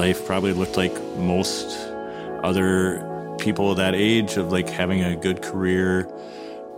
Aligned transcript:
Life 0.00 0.24
probably 0.24 0.54
looked 0.54 0.78
like 0.78 0.94
most 1.18 1.76
other 2.42 3.34
people 3.38 3.70
of 3.70 3.76
that 3.76 3.94
age 3.94 4.38
of 4.38 4.50
like 4.50 4.66
having 4.66 5.04
a 5.04 5.14
good 5.14 5.42
career. 5.42 6.10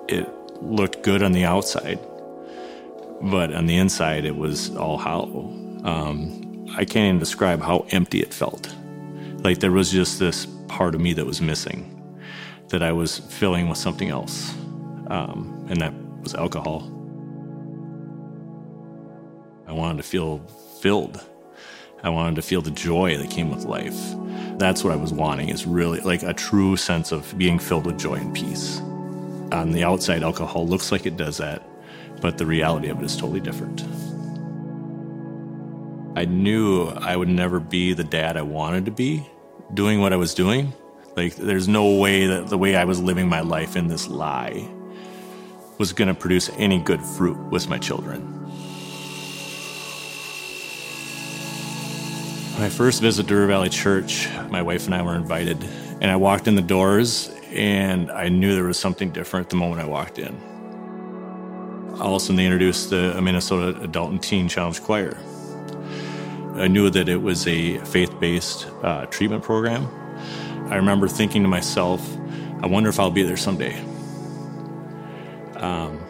It 0.09 0.29
looked 0.61 1.05
good 1.05 1.23
on 1.23 1.31
the 1.31 1.45
outside, 1.45 2.01
but 3.21 3.55
on 3.55 3.67
the 3.67 3.77
inside, 3.77 4.25
it 4.25 4.35
was 4.35 4.75
all 4.75 4.99
hollow. 4.99 5.45
Um, 5.85 6.67
I 6.77 6.85
can't 6.85 7.07
even 7.07 7.21
describe 7.21 7.63
how 7.63 7.87
empty 7.91 8.21
it 8.21 8.35
felt. 8.35 8.75
Like 9.45 9.61
there 9.61 9.71
was 9.71 9.93
just 9.93 10.19
this 10.19 10.49
part 10.67 10.97
of 10.97 11.01
me 11.01 11.13
that 11.13 11.25
was 11.25 11.41
missing, 11.41 11.81
that 12.71 12.83
I 12.83 12.91
was 12.91 13.19
filling 13.19 13.69
with 13.69 13.79
something 13.79 14.09
else, 14.09 14.53
um, 15.07 15.65
and 15.71 15.81
that 15.81 15.95
was 16.23 16.35
alcohol. 16.35 16.83
I 19.69 19.73
wanted 19.73 19.99
to 19.99 20.09
feel 20.09 20.39
filled. 20.81 21.25
I 22.05 22.09
wanted 22.09 22.35
to 22.35 22.43
feel 22.43 22.63
the 22.63 22.73
joy 22.73 23.17
that 23.17 23.31
came 23.31 23.51
with 23.51 23.65
life. 23.65 23.97
That's 24.59 24.83
what 24.83 24.93
I 24.93 24.97
was 24.97 25.13
wanting 25.13 25.51
is 25.51 25.67
really 25.67 26.01
like 26.01 26.25
a 26.25 26.35
true 26.35 26.77
sense 26.77 27.13
of 27.13 27.37
being 27.39 27.61
filled 27.61 27.87
with 27.87 27.99
joy 27.99 28.15
and 28.15 28.35
peace. 28.35 28.81
On 29.53 29.71
the 29.71 29.85
outside, 29.85 30.23
alcohol 30.25 30.67
looks 30.67 30.91
like 30.91 31.07
it 31.07 31.17
does 31.17 31.37
that, 31.37 31.63
but 32.21 32.39
the 32.39 32.47
reality 32.47 32.89
of 32.89 33.01
it 33.01 33.05
is 33.05 33.17
totally 33.17 33.41
different. 33.41 33.85
I 36.17 36.25
knew 36.25 36.89
I 36.89 37.17
would 37.17 37.29
never 37.29 37.61
be 37.61 37.95
the 37.95 38.05
dad 38.05 38.37
I 38.37 38.43
wanted 38.43 38.85
to 38.87 38.91
be 38.91 39.25
doing 39.73 40.01
what 40.01 40.13
I 40.13 40.17
was 40.17 40.35
doing. 40.35 40.73
Like, 41.17 41.37
there's 41.37 41.69
no 41.69 41.99
way 41.99 42.27
that 42.27 42.49
the 42.49 42.59
way 42.59 42.75
I 42.75 42.85
was 42.85 43.01
living 43.01 43.29
my 43.29 43.41
life 43.41 43.77
in 43.77 43.87
this 43.87 44.09
lie 44.09 44.69
was 45.79 45.93
going 45.93 46.09
to 46.09 46.15
produce 46.15 46.51
any 46.59 46.79
good 46.79 47.01
fruit 47.01 47.39
with 47.51 47.69
my 47.69 47.79
children. 47.79 48.42
My 52.59 52.69
first 52.69 53.01
visit 53.01 53.27
to 53.29 53.35
River 53.35 53.47
Valley 53.47 53.71
Church, 53.71 54.29
my 54.51 54.63
wife 54.63 54.85
and 54.85 54.95
I 54.95 55.03
were 55.03 55.17
invited, 55.17 55.65
and 56.01 56.11
I 56.11 56.17
walked 56.17 56.47
in 56.47 56.55
the 56.55 56.63
doors, 56.63 57.29
and 57.51 58.11
I 58.11 58.29
knew 58.29 58.55
there 58.55 58.65
was 58.65 58.79
something 58.79 59.11
different 59.11 59.49
the 59.49 59.57
moment 59.57 59.81
I 59.81 59.87
walked 59.87 60.19
in. 60.19 60.39
All 61.99 62.15
of 62.15 62.17
a 62.17 62.21
sudden, 62.21 62.37
they 62.37 62.45
introduced 62.45 62.91
the 62.91 63.21
Minnesota 63.21 63.81
Adult 63.81 64.11
and 64.11 64.23
Teen 64.23 64.49
Challenge 64.49 64.81
Choir. 64.83 65.19
I 66.55 66.69
knew 66.69 66.91
that 66.91 67.09
it 67.09 67.17
was 67.17 67.49
a 67.49 67.79
faith 67.79 68.21
based 68.21 68.69
uh, 68.83 69.07
treatment 69.07 69.43
program. 69.43 69.89
I 70.71 70.77
remember 70.77 71.09
thinking 71.09 71.43
to 71.43 71.49
myself, 71.49 72.07
I 72.63 72.67
wonder 72.67 72.91
if 72.91 73.01
I'll 73.01 73.11
be 73.11 73.23
there 73.23 73.39
someday. 73.39 73.81
Um, 75.57 76.01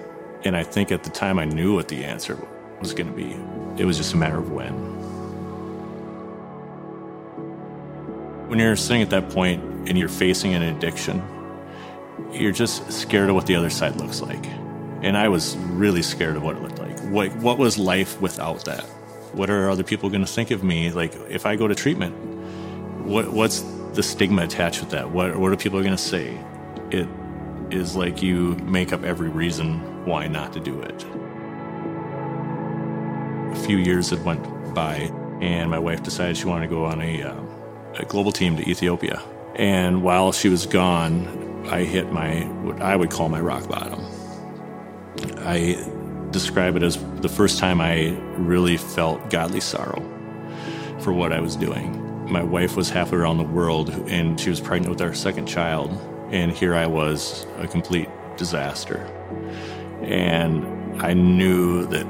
and 0.45 0.57
I 0.57 0.65
think 0.65 0.91
at 0.91 1.05
the 1.05 1.11
time 1.11 1.39
I 1.39 1.45
knew 1.45 1.75
what 1.75 1.89
the 1.89 2.05
answer 2.05 2.37
was 2.81 2.93
going 2.93 3.07
to 3.07 3.17
be. 3.17 3.37
It 3.81 3.87
was 3.87 3.97
just 3.97 4.13
a 4.13 4.17
matter 4.17 4.39
of 4.39 4.51
when. 4.51 4.92
When 8.53 8.59
you're 8.59 8.77
sitting 8.77 9.01
at 9.01 9.09
that 9.09 9.31
point 9.31 9.63
and 9.89 9.97
you're 9.97 10.11
facing 10.11 10.53
an 10.53 10.63
addiction, 10.63 11.23
you're 12.33 12.53
just 12.53 12.93
scared 12.93 13.31
of 13.31 13.35
what 13.35 13.47
the 13.47 13.57
other 13.57 13.71
side 13.71 13.97
looks 13.97 14.21
like. 14.21 14.45
And 15.01 15.17
I 15.17 15.31
was 15.31 15.57
really 15.57 16.03
scared 16.03 16.37
of 16.37 16.43
what 16.43 16.57
it 16.57 16.63
looked 16.63 16.79
like. 16.79 17.01
What, 17.05 17.35
what 17.37 17.57
was 17.57 17.79
life 17.79 18.21
without 18.21 18.67
that? 18.67 18.83
What 19.33 19.49
are 19.49 19.71
other 19.71 19.83
people 19.83 20.11
going 20.11 20.21
to 20.21 20.31
think 20.31 20.51
of 20.51 20.63
me? 20.63 20.91
Like, 20.91 21.15
if 21.31 21.47
I 21.47 21.57
go 21.57 21.67
to 21.67 21.75
treatment, 21.75 22.15
what, 23.07 23.33
what's 23.33 23.63
the 23.95 24.03
stigma 24.03 24.43
attached 24.43 24.81
with 24.81 24.91
that? 24.91 25.11
What, 25.11 25.35
what 25.39 25.51
are 25.51 25.57
people 25.57 25.81
going 25.81 25.97
to 25.97 25.97
say? 25.97 26.39
It 26.91 27.09
is 27.71 27.97
like 27.97 28.21
you 28.23 28.57
make 28.57 28.93
up 28.93 29.03
every 29.03 29.31
reason 29.31 30.05
why 30.05 30.29
not 30.29 30.53
to 30.53 30.61
do 30.61 30.79
it. 30.83 31.07
A 33.57 33.65
few 33.65 33.79
years 33.79 34.11
had 34.11 34.23
went 34.27 34.75
by, 34.75 35.11
and 35.41 35.71
my 35.71 35.79
wife 35.79 36.03
decided 36.03 36.37
she 36.37 36.45
wanted 36.45 36.67
to 36.67 36.75
go 36.75 36.85
on 36.85 37.01
a 37.01 37.23
um, 37.23 37.52
a 37.99 38.05
global 38.05 38.33
team 38.33 38.57
to 38.57 38.69
Ethiopia. 38.69 39.23
And 39.55 40.03
while 40.03 40.33
she 40.33 40.49
was 40.49 40.67
gone, 40.67 41.67
I 41.71 41.85
hit 41.85 42.11
my, 42.11 42.45
what 42.63 42.81
I 42.81 42.97
would 42.97 43.11
call 43.11 43.29
my 43.29 43.41
rock 43.41 43.69
bottom. 43.69 44.05
I 45.39 45.87
describe 46.31 46.77
it 46.77 46.83
as 46.83 46.97
the 47.21 47.29
first 47.29 47.59
time 47.59 47.81
I 47.81 48.11
really 48.37 48.77
felt 48.77 49.31
godly 49.31 49.61
sorrow 49.61 50.01
for 51.01 51.13
what 51.13 51.33
I 51.33 51.41
was 51.41 51.57
doing. 51.57 52.31
My 52.31 52.43
wife 52.43 52.77
was 52.77 52.89
halfway 52.89 53.19
around 53.19 53.39
the 53.39 53.45
world 53.45 53.91
and 54.09 54.41
she 54.41 54.49
was 54.49 54.61
pregnant 54.61 54.91
with 54.91 55.03
our 55.03 55.15
second 55.15 55.47
child. 55.47 55.91
And 56.31 56.51
here 56.51 56.75
I 56.75 56.87
was, 56.87 57.47
a 57.59 57.69
complete 57.69 58.09
disaster. 58.37 58.99
And 60.03 61.03
I 61.03 61.13
knew 61.13 61.85
that 61.87 62.07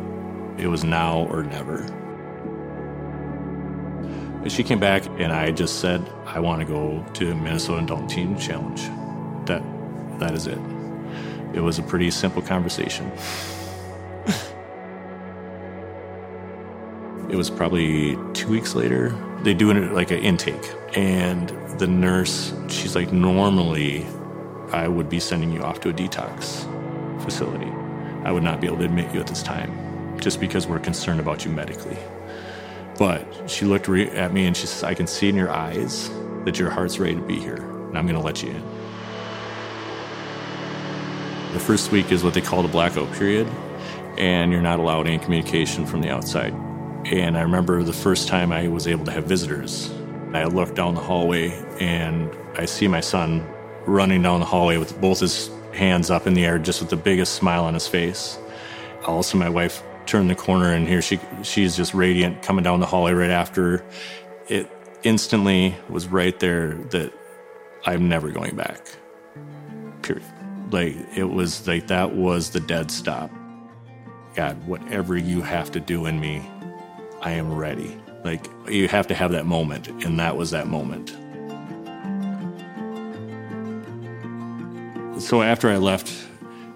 it 0.58 0.68
was 0.68 0.84
now 0.84 1.26
or 1.26 1.42
never. 1.42 1.84
She 4.48 4.64
came 4.64 4.80
back 4.80 5.06
and 5.18 5.32
I 5.32 5.52
just 5.52 5.80
said, 5.80 6.04
I 6.26 6.40
want 6.40 6.60
to 6.60 6.66
go 6.66 7.04
to 7.14 7.34
Minnesota 7.34 7.84
Adult 7.84 8.08
Teen 8.08 8.36
Challenge. 8.38 8.82
That 9.46 9.62
that 10.18 10.34
is 10.34 10.46
it. 10.46 10.58
It 11.54 11.60
was 11.60 11.78
a 11.78 11.82
pretty 11.82 12.10
simple 12.10 12.42
conversation. 12.42 13.10
it 17.28 17.36
was 17.36 17.50
probably 17.50 18.18
two 18.32 18.48
weeks 18.48 18.74
later. 18.74 19.10
They 19.42 19.54
do 19.54 19.70
it 19.70 19.92
like 19.92 20.10
an 20.10 20.18
intake. 20.18 20.70
And 20.94 21.48
the 21.78 21.86
nurse, 21.86 22.52
she's 22.68 22.94
like, 22.94 23.12
normally 23.12 24.06
I 24.72 24.88
would 24.88 25.08
be 25.08 25.20
sending 25.20 25.52
you 25.52 25.62
off 25.62 25.80
to 25.80 25.90
a 25.90 25.92
detox 25.92 26.64
facility. 27.22 27.70
I 28.24 28.32
would 28.32 28.42
not 28.42 28.60
be 28.60 28.66
able 28.66 28.78
to 28.78 28.84
admit 28.84 29.12
you 29.14 29.20
at 29.20 29.26
this 29.26 29.42
time 29.42 30.18
just 30.20 30.40
because 30.40 30.66
we're 30.66 30.78
concerned 30.78 31.20
about 31.20 31.44
you 31.44 31.50
medically. 31.50 31.96
But 33.02 33.50
she 33.50 33.64
looked 33.64 33.88
re- 33.88 34.08
at 34.10 34.32
me 34.32 34.46
and 34.46 34.56
she 34.56 34.68
says, 34.68 34.84
I 34.84 34.94
can 34.94 35.08
see 35.08 35.28
in 35.28 35.34
your 35.34 35.50
eyes 35.50 36.08
that 36.44 36.60
your 36.60 36.70
heart's 36.70 37.00
ready 37.00 37.16
to 37.16 37.20
be 37.20 37.34
here, 37.34 37.56
and 37.56 37.98
I'm 37.98 38.06
going 38.06 38.14
to 38.14 38.24
let 38.24 38.44
you 38.44 38.50
in. 38.50 38.62
The 41.52 41.58
first 41.58 41.90
week 41.90 42.12
is 42.12 42.22
what 42.22 42.32
they 42.32 42.40
call 42.40 42.62
the 42.62 42.68
blackout 42.68 43.10
period, 43.14 43.48
and 44.18 44.52
you're 44.52 44.62
not 44.62 44.78
allowed 44.78 45.08
any 45.08 45.18
communication 45.18 45.84
from 45.84 46.00
the 46.00 46.10
outside. 46.10 46.52
And 47.06 47.36
I 47.36 47.40
remember 47.40 47.82
the 47.82 47.92
first 47.92 48.28
time 48.28 48.52
I 48.52 48.68
was 48.68 48.86
able 48.86 49.04
to 49.06 49.10
have 49.10 49.24
visitors. 49.24 49.92
I 50.32 50.44
look 50.44 50.76
down 50.76 50.94
the 50.94 51.00
hallway 51.00 51.50
and 51.80 52.30
I 52.54 52.66
see 52.66 52.86
my 52.86 53.00
son 53.00 53.44
running 53.84 54.22
down 54.22 54.38
the 54.38 54.46
hallway 54.46 54.76
with 54.76 55.00
both 55.00 55.18
his 55.18 55.50
hands 55.72 56.08
up 56.08 56.28
in 56.28 56.34
the 56.34 56.44
air, 56.44 56.56
just 56.56 56.80
with 56.80 56.90
the 56.90 56.96
biggest 56.96 57.34
smile 57.34 57.64
on 57.64 57.74
his 57.74 57.88
face. 57.88 58.38
Also, 59.04 59.36
my 59.36 59.48
wife 59.48 59.82
turn 60.06 60.28
the 60.28 60.34
corner 60.34 60.72
and 60.72 60.86
here 60.88 61.00
she 61.02 61.18
she's 61.42 61.76
just 61.76 61.94
radiant 61.94 62.42
coming 62.42 62.62
down 62.62 62.80
the 62.80 62.86
hallway 62.86 63.12
right 63.12 63.30
after 63.30 63.84
it 64.48 64.70
instantly 65.04 65.74
was 65.88 66.06
right 66.06 66.38
there 66.40 66.74
that 66.90 67.12
I'm 67.84 68.08
never 68.08 68.30
going 68.30 68.56
back. 68.56 68.86
Period. 70.02 70.24
Like 70.70 70.96
it 71.16 71.24
was 71.24 71.66
like 71.66 71.88
that 71.88 72.14
was 72.14 72.50
the 72.50 72.60
dead 72.60 72.90
stop. 72.90 73.30
God, 74.34 74.66
whatever 74.66 75.16
you 75.16 75.42
have 75.42 75.70
to 75.72 75.80
do 75.80 76.06
in 76.06 76.18
me, 76.18 76.42
I 77.20 77.32
am 77.32 77.54
ready. 77.54 78.00
Like 78.24 78.46
you 78.68 78.88
have 78.88 79.06
to 79.08 79.14
have 79.14 79.32
that 79.32 79.46
moment, 79.46 79.88
and 79.88 80.18
that 80.18 80.36
was 80.36 80.50
that 80.52 80.68
moment. 80.68 81.10
So 85.20 85.42
after 85.42 85.68
I 85.68 85.76
left, 85.76 86.12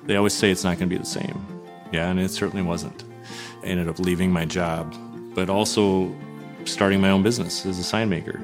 they 0.05 0.17
always 0.17 0.35
say 0.35 0.51
it's 0.51 0.65
not 0.65 0.79
going 0.79 0.89
to 0.89 0.95
be 0.95 0.99
the 0.99 1.07
same. 1.07 1.45
Yeah, 1.93 2.11
and 2.11 2.21
it 2.21 2.31
certainly 2.31 2.63
wasn't. 2.63 3.05
Ended 3.67 3.89
up 3.89 3.99
leaving 3.99 4.31
my 4.31 4.45
job, 4.45 4.95
but 5.35 5.51
also 5.51 6.15
starting 6.65 7.01
my 7.01 7.11
own 7.11 7.25
business 7.25 7.67
as 7.67 7.81
a 7.81 7.85
sign 7.85 8.09
maker. 8.09 8.41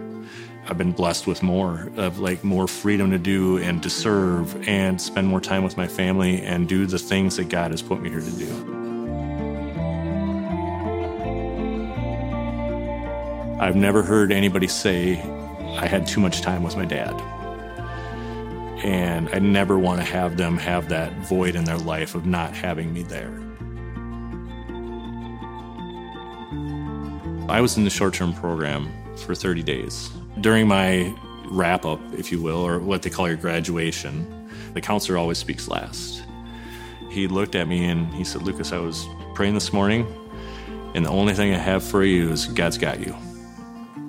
I've 0.66 0.76
been 0.76 0.90
blessed 0.90 1.28
with 1.28 1.44
more 1.44 1.90
of 1.96 2.18
like 2.18 2.42
more 2.42 2.66
freedom 2.66 3.12
to 3.12 3.18
do 3.18 3.58
and 3.58 3.80
to 3.84 3.88
serve 3.88 4.68
and 4.68 5.00
spend 5.00 5.28
more 5.28 5.40
time 5.40 5.62
with 5.62 5.76
my 5.76 5.86
family 5.86 6.42
and 6.42 6.68
do 6.68 6.86
the 6.86 6.98
things 6.98 7.36
that 7.36 7.48
God 7.48 7.70
has 7.70 7.82
put 7.82 8.02
me 8.02 8.10
here 8.10 8.20
to 8.20 8.30
do. 8.32 8.48
I've 13.60 13.76
never 13.76 14.02
heard 14.02 14.32
anybody 14.32 14.66
say 14.66 15.20
I 15.76 15.86
had 15.86 16.04
too 16.04 16.20
much 16.20 16.40
time 16.40 16.64
with 16.64 16.76
my 16.76 16.84
dad. 16.84 17.14
And 18.84 19.28
I 19.28 19.38
never 19.38 19.78
want 19.78 20.00
to 20.00 20.04
have 20.04 20.36
them 20.36 20.58
have 20.58 20.88
that 20.88 21.12
void 21.28 21.54
in 21.54 21.62
their 21.62 21.78
life 21.78 22.16
of 22.16 22.26
not 22.26 22.56
having 22.56 22.92
me 22.92 23.04
there. 23.04 23.51
I 27.52 27.60
was 27.60 27.76
in 27.76 27.84
the 27.84 27.90
short 27.90 28.14
term 28.14 28.32
program 28.32 28.90
for 29.14 29.34
30 29.34 29.62
days. 29.62 30.10
During 30.40 30.66
my 30.66 31.14
wrap 31.50 31.84
up, 31.84 32.00
if 32.16 32.32
you 32.32 32.40
will, 32.40 32.66
or 32.66 32.78
what 32.78 33.02
they 33.02 33.10
call 33.10 33.28
your 33.28 33.36
graduation, 33.36 34.48
the 34.72 34.80
counselor 34.80 35.18
always 35.18 35.36
speaks 35.36 35.68
last. 35.68 36.22
He 37.10 37.28
looked 37.28 37.54
at 37.54 37.68
me 37.68 37.84
and 37.84 38.06
he 38.14 38.24
said, 38.24 38.40
Lucas, 38.40 38.72
I 38.72 38.78
was 38.78 39.06
praying 39.34 39.52
this 39.52 39.70
morning, 39.70 40.06
and 40.94 41.04
the 41.04 41.10
only 41.10 41.34
thing 41.34 41.52
I 41.52 41.58
have 41.58 41.84
for 41.84 42.02
you 42.04 42.30
is 42.30 42.46
God's 42.46 42.78
got 42.78 43.00
you. 43.00 43.14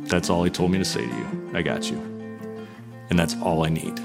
That's 0.05 0.29
all 0.29 0.45
he 0.45 0.49
told 0.49 0.71
me 0.71 0.77
to 0.77 0.85
say 0.85 1.05
to 1.05 1.13
you. 1.13 1.51
I 1.53 1.63
got 1.63 1.91
you. 1.91 1.97
And 3.09 3.19
that's 3.19 3.35
all 3.41 3.65
I 3.65 3.69
need 3.69 3.99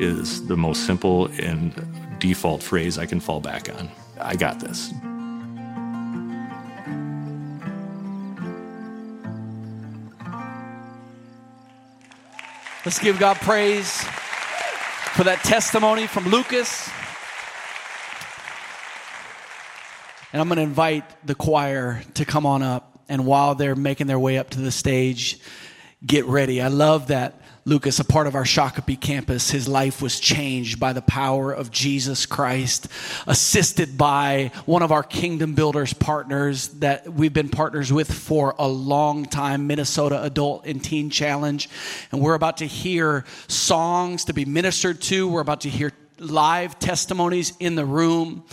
is 0.00 0.46
the 0.46 0.56
most 0.56 0.86
simple 0.86 1.26
and 1.38 2.18
default 2.18 2.62
phrase 2.62 2.96
I 2.96 3.04
can 3.04 3.20
fall 3.20 3.40
back 3.40 3.68
on. 3.68 3.90
I 4.18 4.36
got 4.36 4.58
this. 4.58 4.90
Let's 12.82 12.98
give 12.98 13.18
God 13.18 13.36
praise 13.36 14.00
for 15.12 15.24
that 15.24 15.40
testimony 15.44 16.06
from 16.06 16.28
Lucas. 16.28 16.88
And 20.32 20.40
I'm 20.40 20.48
going 20.48 20.56
to 20.56 20.62
invite 20.62 21.04
the 21.26 21.34
choir 21.34 22.00
to 22.14 22.24
come 22.24 22.46
on 22.46 22.62
up. 22.62 22.98
And 23.06 23.26
while 23.26 23.54
they're 23.54 23.76
making 23.76 24.06
their 24.06 24.18
way 24.18 24.38
up 24.38 24.48
to 24.50 24.60
the 24.60 24.70
stage, 24.70 25.40
get 26.04 26.24
ready. 26.24 26.62
I 26.62 26.68
love 26.68 27.08
that 27.08 27.34
Lucas, 27.66 28.00
a 28.00 28.04
part 28.04 28.26
of 28.26 28.34
our 28.34 28.44
Shakopee 28.44 28.98
campus, 28.98 29.50
his 29.50 29.68
life 29.68 30.00
was 30.00 30.18
changed 30.18 30.80
by 30.80 30.94
the 30.94 31.02
power 31.02 31.52
of 31.52 31.70
Jesus 31.70 32.24
Christ, 32.24 32.88
assisted 33.26 33.98
by 33.98 34.50
one 34.64 34.82
of 34.82 34.92
our 34.92 35.02
Kingdom 35.02 35.54
Builders 35.54 35.92
partners 35.92 36.68
that 36.78 37.12
we've 37.12 37.34
been 37.34 37.50
partners 37.50 37.92
with 37.92 38.10
for 38.10 38.54
a 38.58 38.66
long 38.66 39.26
time, 39.26 39.66
Minnesota 39.66 40.22
Adult 40.22 40.64
and 40.64 40.82
Teen 40.82 41.10
Challenge. 41.10 41.68
And 42.12 42.20
we're 42.22 42.34
about 42.34 42.56
to 42.58 42.66
hear 42.66 43.26
songs 43.46 44.24
to 44.24 44.32
be 44.32 44.46
ministered 44.46 45.02
to. 45.02 45.28
We're 45.28 45.42
about 45.42 45.60
to 45.62 45.68
hear 45.68 45.92
live 46.18 46.78
testimonies 46.78 47.52
in 47.60 47.74
the 47.74 47.84
room. 47.84 48.44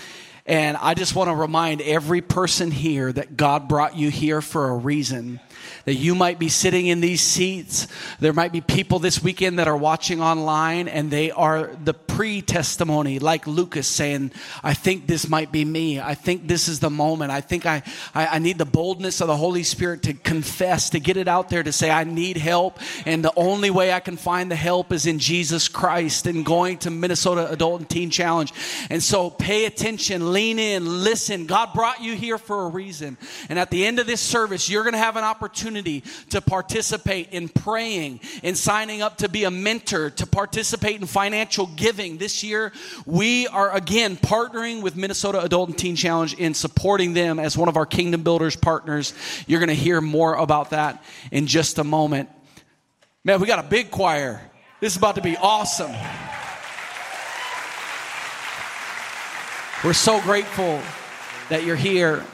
And 0.46 0.76
I 0.78 0.94
just 0.94 1.16
want 1.16 1.30
to 1.30 1.36
remind 1.36 1.82
every 1.82 2.22
person 2.22 2.72
here 2.72 3.12
that 3.12 3.38
God 3.38 3.70
brought 3.70 3.96
you 3.96 4.12
here 4.12 4.42
for 4.42 4.70
a 4.70 4.76
reason 4.76 5.40
that 5.88 5.96
you 5.96 6.14
might 6.14 6.38
be 6.38 6.50
sitting 6.50 6.88
in 6.88 7.00
these 7.00 7.22
seats. 7.22 7.88
There 8.20 8.34
might 8.34 8.52
be 8.52 8.60
people 8.60 9.00
this 9.00 9.24
weekend 9.24 9.58
that 9.58 9.70
are 9.70 9.78
watching 9.78 10.22
online 10.22 10.90
and 10.90 11.10
they 11.10 11.32
are 11.32 11.72
the 11.82 11.94
pre 11.94 12.42
testimony, 12.42 13.20
like 13.20 13.48
Lucas 13.48 13.88
saying, 13.88 14.34
I 14.62 14.74
think 14.74 15.08
this 15.08 15.30
might 15.30 15.50
be 15.50 15.64
me. 15.64 16.02
I 16.02 16.14
think 16.14 16.46
this 16.46 16.68
is 16.68 16.82
the 16.82 16.90
moment. 16.90 17.32
I 17.32 17.40
think 17.40 17.66
I, 17.66 17.84
I, 18.14 18.28
I 18.28 18.40
need 18.40 18.58
the 18.58 18.66
boldness 18.66 19.22
of 19.22 19.28
the 19.28 19.38
Holy 19.38 19.64
Spirit 19.64 20.04
to 20.04 20.14
confess, 20.14 20.90
to 20.90 21.00
get 21.00 21.16
it 21.16 21.30
out 21.30 21.48
there, 21.48 21.64
to 21.64 21.72
say, 21.72 21.90
I 21.90 22.04
need 22.04 22.36
help. 22.36 22.80
And 23.06 23.24
the 23.24 23.32
only 23.38 23.70
way 23.70 23.94
I 23.94 24.02
can 24.02 24.18
find 24.18 24.52
the 24.52 24.58
help 24.58 24.92
is 24.92 25.06
in 25.06 25.20
Jesus 25.20 25.70
Christ 25.70 26.28
and 26.28 26.46
going 26.46 26.80
to 26.80 26.90
Minnesota 26.90 27.50
Adult 27.50 27.80
and 27.80 27.90
Teen 27.90 28.10
Challenge. 28.10 28.52
And 28.90 29.02
so 29.02 29.30
pay 29.30 29.64
attention, 29.64 30.34
lean 30.34 30.60
in, 30.60 30.86
listen. 31.06 31.46
God 31.46 31.72
brought 31.74 32.02
you 32.02 32.14
here 32.14 32.38
for 32.38 32.66
a 32.66 32.68
reason. 32.68 33.18
And 33.48 33.58
at 33.58 33.72
the 33.72 33.86
end 33.86 34.00
of 34.00 34.06
this 34.06 34.20
service, 34.20 34.70
you're 34.70 34.84
going 34.84 34.92
to 34.92 35.00
have 35.00 35.16
an 35.16 35.24
opportunity 35.24 35.77
opportunity 35.78 36.04
to 36.30 36.42
participate 36.42 37.30
in 37.32 37.50
praying, 37.50 38.20
in 38.44 38.56
signing 38.56 39.02
up 39.02 39.18
to 39.18 39.30
be 39.30 39.44
a 39.44 39.52
mentor, 39.52 40.10
to 40.10 40.26
participate 40.26 41.00
in 41.00 41.08
financial 41.08 41.68
giving. 41.68 42.18
This 42.18 42.44
year, 42.44 42.72
we 43.06 43.48
are 43.48 43.76
again 43.76 44.18
partnering 44.18 44.82
with 44.82 44.96
Minnesota 44.96 45.42
Adult 45.42 45.70
and 45.70 45.78
Teen 45.78 45.96
Challenge 45.96 46.34
in 46.34 46.54
supporting 46.54 47.14
them 47.14 47.40
as 47.40 47.58
one 47.58 47.70
of 47.70 47.78
our 47.78 47.86
Kingdom 47.86 48.24
Builders 48.24 48.56
partners. 48.56 49.14
You're 49.46 49.60
going 49.60 49.70
to 49.70 49.76
hear 49.76 50.02
more 50.02 50.36
about 50.36 50.72
that 50.72 51.04
in 51.32 51.48
just 51.48 51.78
a 51.78 51.84
moment. 51.84 52.30
Man, 53.24 53.40
we 53.40 53.48
got 53.48 53.60
a 53.60 53.68
big 53.68 53.92
choir. 53.92 54.42
This 54.80 54.94
is 54.94 54.98
about 54.98 55.16
to 55.16 55.22
be 55.22 55.38
awesome. 55.38 55.92
We're 59.84 59.94
so 59.94 60.20
grateful 60.22 60.82
that 61.50 61.64
you're 61.64 61.76
here. 61.76 62.26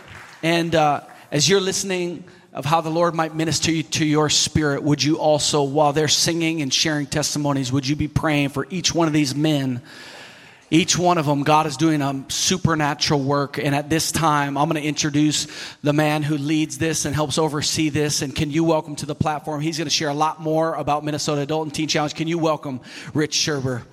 And 0.41 0.73
uh, 0.75 1.01
as 1.31 1.49
you're 1.49 1.61
listening, 1.61 2.23
of 2.53 2.65
how 2.65 2.81
the 2.81 2.89
Lord 2.89 3.15
might 3.15 3.33
minister 3.33 3.71
you 3.71 3.81
to 3.83 4.05
your 4.05 4.29
spirit, 4.29 4.83
would 4.83 5.03
you 5.03 5.17
also, 5.17 5.63
while 5.63 5.91
they're 5.91 6.07
singing 6.07 6.61
and 6.61 6.71
sharing 6.71 7.07
testimonies, 7.07 7.71
would 7.71 7.87
you 7.87 7.95
be 7.95 8.07
praying 8.07 8.49
for 8.49 8.67
each 8.69 8.93
one 8.93 9.07
of 9.07 9.13
these 9.13 9.33
men? 9.33 9.81
Each 10.69 10.97
one 10.97 11.17
of 11.19 11.25
them, 11.27 11.43
God 11.43 11.67
is 11.67 11.77
doing 11.77 12.01
a 12.01 12.23
supernatural 12.29 13.19
work. 13.21 13.59
And 13.59 13.75
at 13.75 13.89
this 13.89 14.11
time, 14.11 14.57
I'm 14.57 14.67
going 14.69 14.81
to 14.81 14.87
introduce 14.87 15.47
the 15.83 15.93
man 15.93 16.23
who 16.23 16.35
leads 16.35 16.79
this 16.79 17.05
and 17.05 17.13
helps 17.13 17.37
oversee 17.37 17.89
this. 17.89 18.23
And 18.23 18.35
can 18.35 18.49
you 18.49 18.63
welcome 18.63 18.95
to 18.97 19.05
the 19.05 19.13
platform? 19.13 19.61
He's 19.61 19.77
going 19.77 19.85
to 19.85 19.93
share 19.93 20.09
a 20.09 20.15
lot 20.15 20.41
more 20.41 20.73
about 20.73 21.03
Minnesota 21.03 21.41
Adult 21.41 21.67
and 21.67 21.75
Teen 21.75 21.87
Challenge. 21.87 22.15
Can 22.15 22.27
you 22.27 22.39
welcome 22.39 22.81
Rich 23.13 23.35
Scherber? 23.35 23.83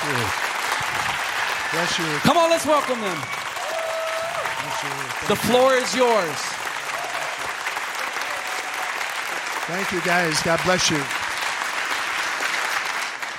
Thank 0.00 0.18
you. 0.18 0.24
Bless 1.70 1.98
you. 1.98 2.18
Come 2.20 2.36
on, 2.36 2.50
let's 2.50 2.66
welcome 2.66 3.00
them. 3.00 3.18
The 5.28 5.36
floor 5.36 5.74
is 5.74 5.94
yours. 5.94 6.57
Thank 9.68 9.92
you, 9.92 10.00
guys. 10.00 10.42
God 10.44 10.58
bless 10.64 10.90
you. 10.90 10.96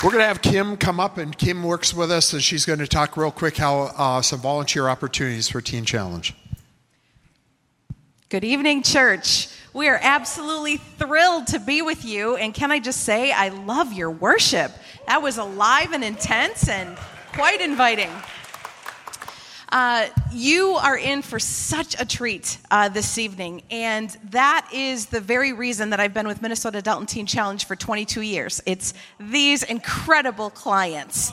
We're 0.04 0.12
going 0.12 0.22
to 0.22 0.28
have 0.28 0.44
Kim 0.44 0.78
come 0.78 1.00
up, 1.00 1.18
and 1.18 1.36
Kim 1.36 1.64
works 1.64 1.92
with 1.92 2.12
us, 2.12 2.34
and 2.34 2.44
she's 2.44 2.68
going 2.68 2.78
to 2.78 2.88
talk 2.88 3.18
real 3.18 3.32
quick 3.32 3.58
how 3.58 3.92
uh, 3.98 4.22
some 4.22 4.40
volunteer 4.40 4.88
opportunities 4.88 5.50
for 5.50 5.60
Teen 5.60 5.86
Challenge. 5.86 6.36
Good 8.30 8.44
evening, 8.44 8.84
church. 8.84 9.48
We 9.74 9.90
are 9.90 9.98
absolutely 10.00 10.78
thrilled 10.78 11.48
to 11.48 11.58
be 11.58 11.82
with 11.82 12.06
you. 12.06 12.36
And 12.36 12.54
can 12.54 12.72
I 12.72 12.78
just 12.78 13.02
say, 13.02 13.32
I 13.32 13.50
love 13.50 13.92
your 13.92 14.12
worship. 14.12 14.72
That 15.08 15.24
was 15.24 15.40
alive 15.40 15.94
and 15.94 16.04
intense 16.04 16.70
and 16.70 16.96
quite 17.34 17.60
inviting. 17.60 18.12
Uh, 19.72 20.08
you 20.32 20.72
are 20.74 20.98
in 20.98 21.22
for 21.22 21.38
such 21.38 22.00
a 22.02 22.06
treat 22.06 22.58
uh, 22.72 22.90
this 22.90 23.20
evening, 23.20 23.62
and 23.70 24.10
that 24.32 24.68
is 24.74 25.08
the 25.08 25.22
very 25.22 25.54
reason 25.54 25.92
that 25.92 26.00
I've 26.00 26.14
been 26.14 26.28
with 26.28 26.42
Minnesota 26.42 26.80
Adult 26.80 27.00
and 27.02 27.10
Teen 27.10 27.28
Challenge 27.28 27.66
for 27.66 27.76
22 27.76 28.22
years. 28.22 28.62
It's 28.66 28.96
these 29.20 29.62
incredible 29.62 30.50
clients. 30.50 31.32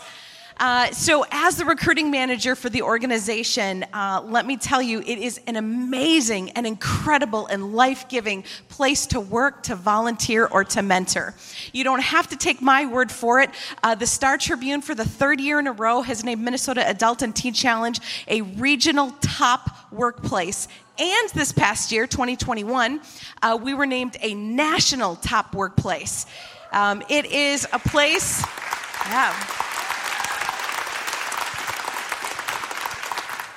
Uh, 0.59 0.91
so, 0.91 1.25
as 1.31 1.57
the 1.57 1.65
recruiting 1.67 2.11
manager 2.11 2.55
for 2.55 2.71
the 2.71 2.81
organization, 2.81 3.85
uh, 3.93 4.23
let 4.25 4.47
me 4.47 4.57
tell 4.57 4.81
you, 4.81 5.01
it 5.01 5.19
is 5.19 5.39
an 5.47 5.57
amazing 5.57 6.51
and 6.53 6.67
incredible 6.67 7.47
and 7.49 7.75
life 7.75 8.09
giving 8.09 8.43
place 8.71 9.07
to 9.07 9.21
work, 9.21 9.63
to 9.63 9.77
volunteer, 9.77 10.47
or 10.47 10.65
to 10.65 10.81
mentor. 10.81 11.35
You 11.75 11.85
don't 11.85 12.03
have 12.03 12.29
to 12.29 12.37
take 12.37 12.63
my 12.63 12.87
word 12.87 13.13
for 13.13 13.41
it. 13.41 13.51
Uh, 13.83 13.95
the 13.95 14.07
Star 14.07 14.39
Tribune, 14.39 14.81
for 14.81 14.95
the 14.95 15.05
third 15.05 15.41
year 15.41 15.59
in 15.59 15.67
a 15.67 15.73
row, 15.73 16.01
has 16.01 16.25
named 16.25 16.41
Minnesota 16.41 16.89
Adult 16.89 17.21
and 17.21 17.37
Teen 17.37 17.53
Challenge 17.53 18.01
a 18.27 18.41
regional 18.41 19.11
top 19.21 19.93
workplace. 19.93 20.69
And 20.99 21.29
this 21.35 21.53
past 21.53 21.93
year, 21.93 22.07
2021, 22.07 23.03
uh, 23.43 23.59
we 23.63 23.75
were 23.75 23.85
named 23.85 24.17
a 24.23 24.33
national 24.33 25.17
top 25.17 25.55
workplace. 25.55 26.25
Um, 26.73 27.03
it 27.11 27.27
is 27.27 27.67
a 27.75 27.79
place, 27.79 28.43
yeah. 29.05 29.65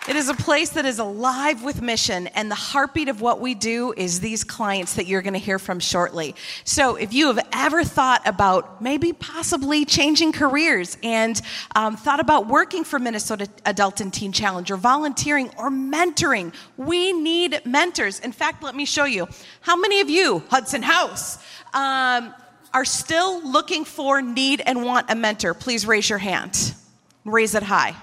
It 0.09 0.15
is 0.15 0.27
a 0.27 0.33
place 0.33 0.69
that 0.69 0.85
is 0.85 0.97
alive 0.97 1.63
with 1.63 1.83
mission, 1.83 2.25
and 2.29 2.49
the 2.49 2.55
heartbeat 2.55 3.09
of 3.09 3.21
what 3.21 3.39
we 3.39 3.53
do 3.53 3.93
is 3.95 4.19
these 4.19 4.43
clients 4.43 4.95
that 4.95 5.05
you're 5.05 5.21
going 5.21 5.35
to 5.35 5.39
hear 5.39 5.59
from 5.59 5.79
shortly. 5.79 6.33
So, 6.63 6.95
if 6.95 7.13
you 7.13 7.27
have 7.27 7.47
ever 7.53 7.83
thought 7.83 8.27
about 8.27 8.81
maybe 8.81 9.13
possibly 9.13 9.85
changing 9.85 10.31
careers 10.31 10.97
and 11.03 11.39
um, 11.75 11.95
thought 11.95 12.19
about 12.19 12.47
working 12.47 12.83
for 12.83 12.97
Minnesota 12.97 13.47
Adult 13.67 14.01
and 14.01 14.11
Teen 14.11 14.31
Challenge 14.31 14.71
or 14.71 14.77
volunteering 14.77 15.51
or 15.59 15.69
mentoring, 15.69 16.55
we 16.75 17.13
need 17.13 17.61
mentors. 17.63 18.19
In 18.19 18.31
fact, 18.31 18.63
let 18.63 18.73
me 18.73 18.85
show 18.85 19.05
you. 19.05 19.27
How 19.61 19.75
many 19.75 20.01
of 20.01 20.09
you, 20.09 20.41
Hudson 20.49 20.81
House, 20.81 21.37
um, 21.75 22.33
are 22.73 22.83
still 22.83 23.47
looking 23.47 23.85
for, 23.85 24.23
need, 24.23 24.63
and 24.65 24.83
want 24.83 25.11
a 25.11 25.15
mentor? 25.15 25.53
Please 25.53 25.85
raise 25.85 26.09
your 26.09 26.17
hand. 26.17 26.73
Raise 27.25 27.53
it 27.53 27.61
high. 27.61 27.95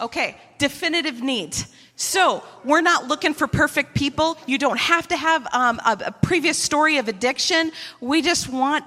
Okay, 0.00 0.36
definitive 0.58 1.20
need. 1.22 1.56
So, 1.96 2.42
we're 2.64 2.80
not 2.80 3.08
looking 3.08 3.34
for 3.34 3.46
perfect 3.46 3.94
people. 3.94 4.38
You 4.46 4.56
don't 4.56 4.78
have 4.78 5.06
to 5.08 5.16
have 5.16 5.46
um, 5.52 5.78
a, 5.84 5.98
a 6.06 6.12
previous 6.12 6.56
story 6.56 6.96
of 6.96 7.08
addiction. 7.08 7.72
We 8.00 8.22
just 8.22 8.48
want 8.48 8.84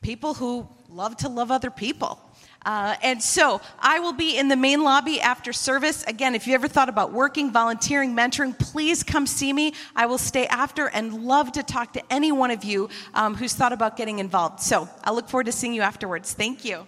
people 0.00 0.32
who 0.32 0.66
love 0.88 1.16
to 1.18 1.28
love 1.28 1.50
other 1.50 1.70
people. 1.70 2.20
Uh, 2.64 2.96
and 3.02 3.22
so 3.22 3.60
I 3.78 4.00
will 4.00 4.12
be 4.12 4.38
in 4.38 4.48
the 4.48 4.56
main 4.56 4.82
lobby 4.82 5.20
after 5.20 5.52
service. 5.52 6.02
Again, 6.04 6.34
if 6.34 6.46
you 6.46 6.54
ever 6.54 6.68
thought 6.68 6.88
about 6.88 7.12
working, 7.12 7.52
volunteering, 7.52 8.16
mentoring, 8.16 8.58
please 8.58 9.02
come 9.02 9.26
see 9.26 9.52
me. 9.52 9.74
I 9.94 10.06
will 10.06 10.18
stay 10.18 10.46
after 10.46 10.88
and 10.88 11.24
love 11.24 11.52
to 11.52 11.62
talk 11.62 11.92
to 11.92 12.02
any 12.12 12.32
one 12.32 12.50
of 12.50 12.64
you 12.64 12.88
um, 13.12 13.34
who's 13.34 13.52
thought 13.52 13.72
about 13.72 13.96
getting 13.96 14.18
involved. 14.18 14.60
So 14.60 14.88
I 15.02 15.12
look 15.12 15.28
forward 15.28 15.46
to 15.46 15.52
seeing 15.52 15.74
you 15.74 15.82
afterwards. 15.82 16.32
Thank 16.32 16.64
you. 16.64 16.86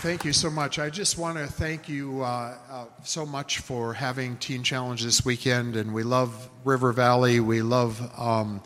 Thank 0.00 0.24
you 0.24 0.32
so 0.32 0.48
much. 0.48 0.78
I 0.78 0.88
just 0.88 1.18
want 1.18 1.36
to 1.36 1.46
thank 1.46 1.86
you 1.86 2.22
uh, 2.22 2.56
uh, 2.70 2.84
so 3.04 3.26
much 3.26 3.58
for 3.58 3.92
having 3.92 4.38
Teen 4.38 4.62
Challenge 4.62 5.04
this 5.04 5.26
weekend. 5.26 5.76
And 5.76 5.92
we 5.92 6.04
love 6.04 6.48
River 6.64 6.90
Valley. 6.92 7.38
We 7.40 7.60
love 7.60 8.00
um, 8.18 8.62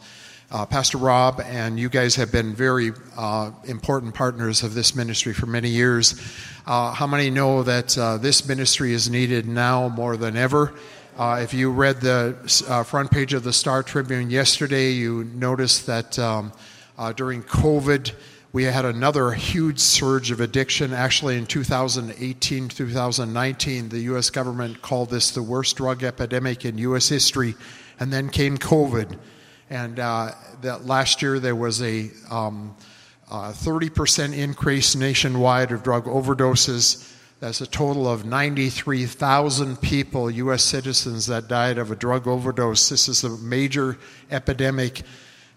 uh, 0.52 0.64
Pastor 0.64 0.98
Rob, 0.98 1.40
and 1.44 1.76
you 1.76 1.88
guys 1.88 2.14
have 2.14 2.30
been 2.30 2.54
very 2.54 2.92
uh, 3.16 3.50
important 3.64 4.14
partners 4.14 4.62
of 4.62 4.74
this 4.74 4.94
ministry 4.94 5.34
for 5.34 5.46
many 5.46 5.70
years. 5.70 6.20
Uh, 6.68 6.92
how 6.92 7.08
many 7.08 7.30
know 7.30 7.64
that 7.64 7.98
uh, 7.98 8.16
this 8.16 8.46
ministry 8.46 8.92
is 8.92 9.10
needed 9.10 9.48
now 9.48 9.88
more 9.88 10.16
than 10.16 10.36
ever? 10.36 10.72
if 11.18 11.52
you 11.52 11.72
read 11.72 12.00
the 12.00 12.36
front 12.86 13.10
page 13.10 13.34
of 13.34 13.42
the 13.42 13.52
Star 13.52 13.82
Tribune 13.82 14.30
yesterday, 14.30 14.92
you 14.92 15.24
noticed 15.34 15.86
that 15.86 16.16
um, 16.16 16.52
during 17.16 17.42
COVID, 17.42 18.12
we 18.54 18.62
had 18.62 18.84
another 18.84 19.32
huge 19.32 19.80
surge 19.80 20.30
of 20.30 20.40
addiction. 20.40 20.92
Actually, 20.92 21.36
in 21.36 21.44
2018, 21.44 22.68
2019, 22.68 23.88
the 23.88 23.98
U.S. 24.02 24.30
government 24.30 24.80
called 24.80 25.10
this 25.10 25.32
the 25.32 25.42
worst 25.42 25.76
drug 25.76 26.04
epidemic 26.04 26.64
in 26.64 26.78
U.S. 26.78 27.08
history. 27.08 27.56
And 27.98 28.12
then 28.12 28.28
came 28.28 28.56
COVID. 28.56 29.18
And 29.70 29.98
uh, 29.98 30.30
that 30.62 30.86
last 30.86 31.20
year 31.20 31.40
there 31.40 31.56
was 31.56 31.82
a 31.82 32.12
um, 32.30 32.76
uh, 33.28 33.50
30% 33.50 34.32
increase 34.38 34.94
nationwide 34.94 35.72
of 35.72 35.82
drug 35.82 36.04
overdoses. 36.04 37.12
That's 37.40 37.60
a 37.60 37.66
total 37.66 38.08
of 38.08 38.24
93,000 38.24 39.80
people, 39.80 40.30
U.S. 40.30 40.62
citizens, 40.62 41.26
that 41.26 41.48
died 41.48 41.78
of 41.78 41.90
a 41.90 41.96
drug 41.96 42.28
overdose. 42.28 42.88
This 42.88 43.08
is 43.08 43.24
a 43.24 43.30
major 43.30 43.98
epidemic 44.30 45.02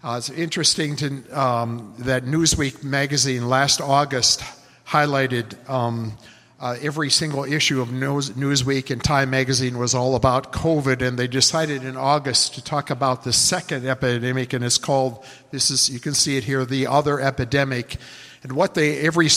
uh, 0.02 0.14
it's 0.16 0.30
interesting 0.30 0.94
to, 0.96 1.22
um, 1.38 1.94
that 1.98 2.24
Newsweek 2.24 2.84
magazine 2.84 3.48
last 3.48 3.80
August 3.80 4.42
highlighted 4.86 5.68
um, 5.68 6.16
uh, 6.60 6.76
every 6.80 7.10
single 7.10 7.44
issue 7.44 7.80
of 7.80 7.92
News, 7.92 8.30
Newsweek 8.30 8.90
and 8.90 9.02
Time 9.02 9.30
magazine 9.30 9.76
was 9.76 9.94
all 9.94 10.14
about 10.14 10.52
COVID, 10.52 11.02
and 11.02 11.18
they 11.18 11.26
decided 11.26 11.84
in 11.84 11.96
August 11.96 12.54
to 12.54 12.62
talk 12.62 12.90
about 12.90 13.24
the 13.24 13.32
second 13.32 13.86
epidemic, 13.86 14.52
and 14.52 14.64
it's 14.64 14.78
called 14.78 15.24
this 15.50 15.70
is 15.70 15.90
you 15.90 16.00
can 16.00 16.14
see 16.14 16.36
it 16.36 16.44
here, 16.44 16.64
the 16.64 16.86
other 16.86 17.20
epidemic. 17.20 17.96
And 18.44 18.52
what 18.52 18.74
they 18.74 18.98
every 19.00 19.28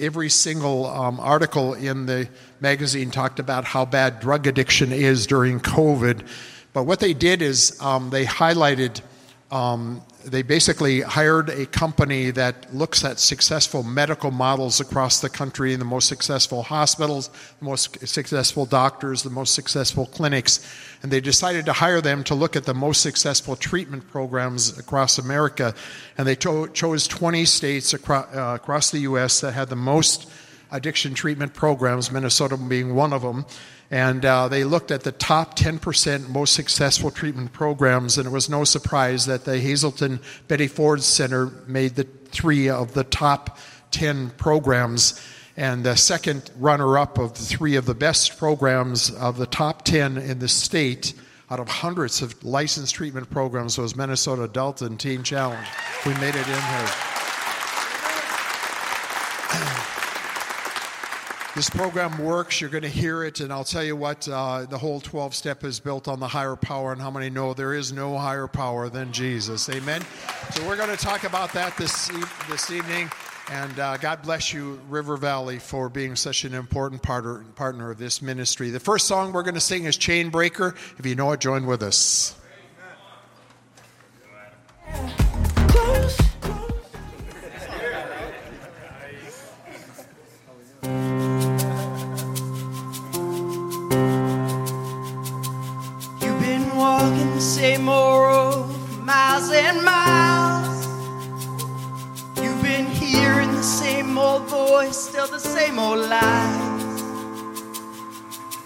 every 0.00 0.28
single 0.28 0.86
um, 0.86 1.20
article 1.20 1.74
in 1.74 2.06
the 2.06 2.28
magazine 2.60 3.12
talked 3.12 3.38
about 3.38 3.64
how 3.64 3.84
bad 3.84 4.18
drug 4.18 4.46
addiction 4.48 4.92
is 4.92 5.26
during 5.26 5.60
COVID, 5.60 6.26
but 6.72 6.84
what 6.84 7.00
they 7.00 7.14
did 7.14 7.40
is 7.40 7.80
um, 7.80 8.10
they 8.10 8.24
highlighted 8.24 9.00
um, 9.52 10.00
they 10.24 10.40
basically 10.40 11.02
hired 11.02 11.50
a 11.50 11.66
company 11.66 12.30
that 12.30 12.74
looks 12.74 13.04
at 13.04 13.20
successful 13.20 13.82
medical 13.82 14.30
models 14.30 14.80
across 14.80 15.20
the 15.20 15.28
country, 15.28 15.76
the 15.76 15.84
most 15.84 16.08
successful 16.08 16.62
hospitals, 16.62 17.28
the 17.58 17.66
most 17.66 18.08
successful 18.08 18.64
doctors, 18.64 19.24
the 19.24 19.30
most 19.30 19.54
successful 19.54 20.06
clinics, 20.06 20.66
and 21.02 21.12
they 21.12 21.20
decided 21.20 21.66
to 21.66 21.74
hire 21.74 22.00
them 22.00 22.24
to 22.24 22.34
look 22.34 22.56
at 22.56 22.64
the 22.64 22.72
most 22.72 23.02
successful 23.02 23.54
treatment 23.54 24.08
programs 24.08 24.78
across 24.78 25.18
America. 25.18 25.74
And 26.16 26.26
they 26.26 26.36
to- 26.36 26.68
chose 26.68 27.06
20 27.06 27.44
states 27.44 27.92
uh, 27.92 27.98
across 28.54 28.90
the 28.90 29.00
U.S. 29.00 29.40
that 29.42 29.52
had 29.52 29.68
the 29.68 29.76
most 29.76 30.30
addiction 30.70 31.12
treatment 31.12 31.52
programs, 31.52 32.10
Minnesota 32.10 32.56
being 32.56 32.94
one 32.94 33.12
of 33.12 33.20
them. 33.20 33.44
And 33.92 34.24
uh, 34.24 34.48
they 34.48 34.64
looked 34.64 34.90
at 34.90 35.02
the 35.02 35.12
top 35.12 35.54
10% 35.54 36.30
most 36.30 36.54
successful 36.54 37.10
treatment 37.10 37.52
programs, 37.52 38.16
and 38.16 38.26
it 38.26 38.30
was 38.30 38.48
no 38.48 38.64
surprise 38.64 39.26
that 39.26 39.44
the 39.44 39.58
Hazelden 39.58 40.20
Betty 40.48 40.66
Ford 40.66 41.02
Center 41.02 41.48
made 41.66 41.96
the 41.96 42.04
three 42.04 42.70
of 42.70 42.94
the 42.94 43.04
top 43.04 43.58
10 43.90 44.30
programs. 44.30 45.20
And 45.58 45.84
the 45.84 45.94
second 45.94 46.50
runner 46.56 46.96
up 46.96 47.18
of 47.18 47.34
the 47.34 47.44
three 47.44 47.76
of 47.76 47.84
the 47.84 47.94
best 47.94 48.38
programs 48.38 49.10
of 49.10 49.36
the 49.36 49.44
top 49.44 49.84
10 49.84 50.16
in 50.16 50.38
the 50.38 50.48
state 50.48 51.12
out 51.50 51.60
of 51.60 51.68
hundreds 51.68 52.22
of 52.22 52.42
licensed 52.42 52.94
treatment 52.94 53.28
programs 53.28 53.76
was 53.76 53.94
Minnesota 53.94 54.44
Adult 54.44 54.82
Teen 54.98 55.22
Challenge. 55.22 55.68
We 56.06 56.14
made 56.14 56.34
it 56.34 56.48
in 56.48 56.62
here. 56.62 56.92
This 61.54 61.68
program 61.68 62.16
works. 62.16 62.62
You're 62.62 62.70
going 62.70 62.82
to 62.82 62.88
hear 62.88 63.24
it, 63.24 63.40
and 63.40 63.52
I'll 63.52 63.62
tell 63.62 63.84
you 63.84 63.94
what, 63.94 64.26
uh, 64.26 64.64
the 64.64 64.78
whole 64.78 65.00
12 65.00 65.34
step 65.34 65.64
is 65.64 65.80
built 65.80 66.08
on 66.08 66.18
the 66.18 66.26
higher 66.26 66.56
power, 66.56 66.92
and 66.92 67.00
how 67.00 67.10
many 67.10 67.28
know 67.28 67.52
there 67.52 67.74
is 67.74 67.92
no 67.92 68.16
higher 68.16 68.46
power 68.46 68.88
than 68.88 69.12
Jesus? 69.12 69.68
Amen? 69.68 70.00
So 70.52 70.66
we're 70.66 70.78
going 70.78 70.88
to 70.88 70.96
talk 70.96 71.24
about 71.24 71.52
that 71.52 71.76
this, 71.76 72.10
e- 72.10 72.24
this 72.48 72.70
evening, 72.70 73.10
and 73.50 73.78
uh, 73.78 73.98
God 73.98 74.22
bless 74.22 74.54
you, 74.54 74.80
River 74.88 75.18
Valley, 75.18 75.58
for 75.58 75.90
being 75.90 76.16
such 76.16 76.44
an 76.44 76.54
important 76.54 77.02
partner, 77.02 77.44
partner 77.54 77.90
of 77.90 77.98
this 77.98 78.22
ministry. 78.22 78.70
The 78.70 78.80
first 78.80 79.06
song 79.06 79.34
we're 79.34 79.42
going 79.42 79.52
to 79.52 79.60
sing 79.60 79.84
is 79.84 79.98
Chain 79.98 80.30
Breaker. 80.30 80.74
If 80.96 81.04
you 81.04 81.16
know 81.16 81.32
it, 81.32 81.40
join 81.40 81.66
with 81.66 81.82
us. 81.82 82.34
same 84.94 85.21
for 97.84 98.66
miles 99.02 99.50
and 99.50 99.82
miles. 99.84 100.86
You've 102.40 102.62
been 102.62 102.86
hearing 102.86 103.52
the 103.52 103.62
same 103.62 104.16
old 104.16 104.44
voice, 104.44 104.96
still 104.96 105.26
the 105.26 105.40
same 105.40 105.78
old 105.78 105.98
lies. 106.08 107.02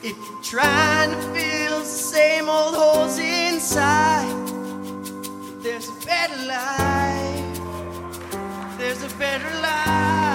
If 0.02 0.16
you're 0.18 0.42
trying 0.42 1.11
to 1.11 1.20
fill 1.35 1.78
the 1.80 1.85
same 1.85 2.49
old 2.49 2.75
holes 2.75 3.18
inside, 3.18 4.35
there's 5.62 5.88
a 5.88 6.06
better 6.06 6.40
life. 6.46 7.61
There's 8.78 9.02
a 9.02 9.16
better 9.16 9.50
life. 9.61 10.25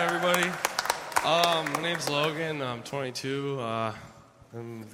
Everybody. 0.00 0.48
Um, 1.26 1.70
my 1.74 1.82
name's 1.82 2.08
Logan. 2.08 2.62
I'm 2.62 2.82
22. 2.82 3.60
Uh, 3.60 3.92
I 3.92 3.94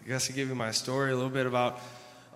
guess 0.09 0.27
to 0.27 0.33
give 0.33 0.49
you 0.49 0.57
my 0.57 0.73
story 0.73 1.13
a 1.13 1.15
little 1.15 1.31
bit 1.31 1.47
about. 1.47 1.79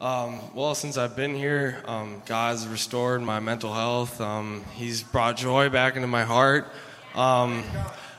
Um, 0.01 0.39
well, 0.55 0.77
since 0.77 0.97
I've 0.97 1.17
been 1.17 1.35
here, 1.35 1.83
um, 1.87 2.23
God's 2.27 2.69
restored 2.69 3.23
my 3.23 3.41
mental 3.41 3.75
health. 3.75 4.21
Um, 4.21 4.65
he's 4.77 5.03
brought 5.03 5.37
joy 5.37 5.69
back 5.69 5.97
into 5.97 6.07
my 6.07 6.23
heart. 6.23 6.69
Um, 7.17 7.65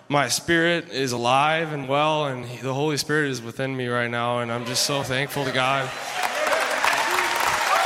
my 0.09 0.27
spirit 0.27 0.89
is 0.89 1.13
alive 1.13 1.71
and 1.71 1.87
well, 1.87 2.25
and 2.25 2.45
he- 2.45 2.61
the 2.61 2.73
Holy 2.73 2.97
Spirit 2.97 3.29
is 3.31 3.41
within 3.41 3.77
me 3.77 3.87
right 3.87 4.11
now, 4.11 4.39
and 4.39 4.51
I'm 4.51 4.65
just 4.65 4.83
so 4.83 5.01
thankful 5.01 5.45
to 5.45 5.51
God. 5.53 5.89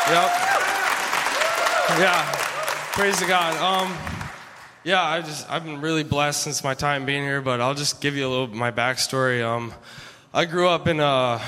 Yep. 0.10 0.31
Yeah. 2.00 2.31
Praise 2.93 3.17
to 3.19 3.27
God. 3.27 3.55
Yeah, 4.86 5.01
I 5.01 5.22
just 5.22 5.50
I've 5.50 5.65
been 5.65 5.82
really 5.82 6.04
blessed 6.04 6.44
since 6.44 6.63
my 6.63 6.75
time 6.75 7.08
being 7.08 7.24
here, 7.24 7.42
but 7.42 7.60
I'll 7.60 7.74
just 7.74 8.01
give 8.01 8.15
you 8.15 8.27
a 8.27 8.30
little 8.30 8.46
my 8.46 8.70
backstory. 8.70 9.44
Um, 9.44 9.74
I 10.32 10.46
grew 10.46 10.70
up 10.70 10.88
in 10.88 11.00
a, 11.00 11.42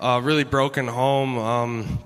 a 0.00 0.20
really 0.22 0.44
broken 0.44 0.86
home. 0.86 1.36
Um, 1.36 1.98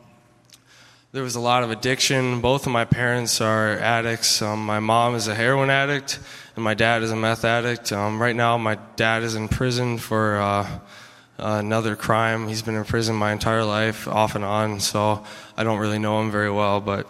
there 1.13 1.23
was 1.23 1.35
a 1.35 1.41
lot 1.41 1.63
of 1.63 1.71
addiction. 1.71 2.41
Both 2.41 2.65
of 2.65 2.73
my 2.73 2.87
parents 2.87 3.43
are 3.43 3.73
addicts. 3.73 4.41
Um, 4.41 4.65
my 4.65 4.81
mom 4.81 5.15
is 5.15 5.29
a 5.29 5.35
heroin 5.35 5.69
addict, 5.69 6.21
and 6.57 6.65
my 6.65 6.73
dad 6.73 7.03
is 7.03 7.11
a 7.11 7.17
meth 7.17 7.45
addict. 7.45 7.93
Um, 7.93 8.19
right 8.19 8.35
now, 8.35 8.57
my 8.57 8.79
dad 8.97 9.23
is 9.25 9.35
in 9.35 9.49
prison 9.49 9.99
for 9.99 10.39
uh, 10.39 10.79
another 11.37 11.97
crime. 11.97 12.49
He's 12.49 12.63
been 12.63 12.77
in 12.77 12.85
prison 12.85 13.15
my 13.15 13.33
entire 13.33 13.63
life, 13.63 14.09
off 14.09 14.37
and 14.37 14.45
on. 14.45 14.81
So 14.81 15.23
I 15.55 15.65
don't 15.65 15.81
really 15.81 15.99
know 15.99 16.19
him 16.23 16.31
very 16.31 16.51
well, 16.51 16.81
but 16.81 17.07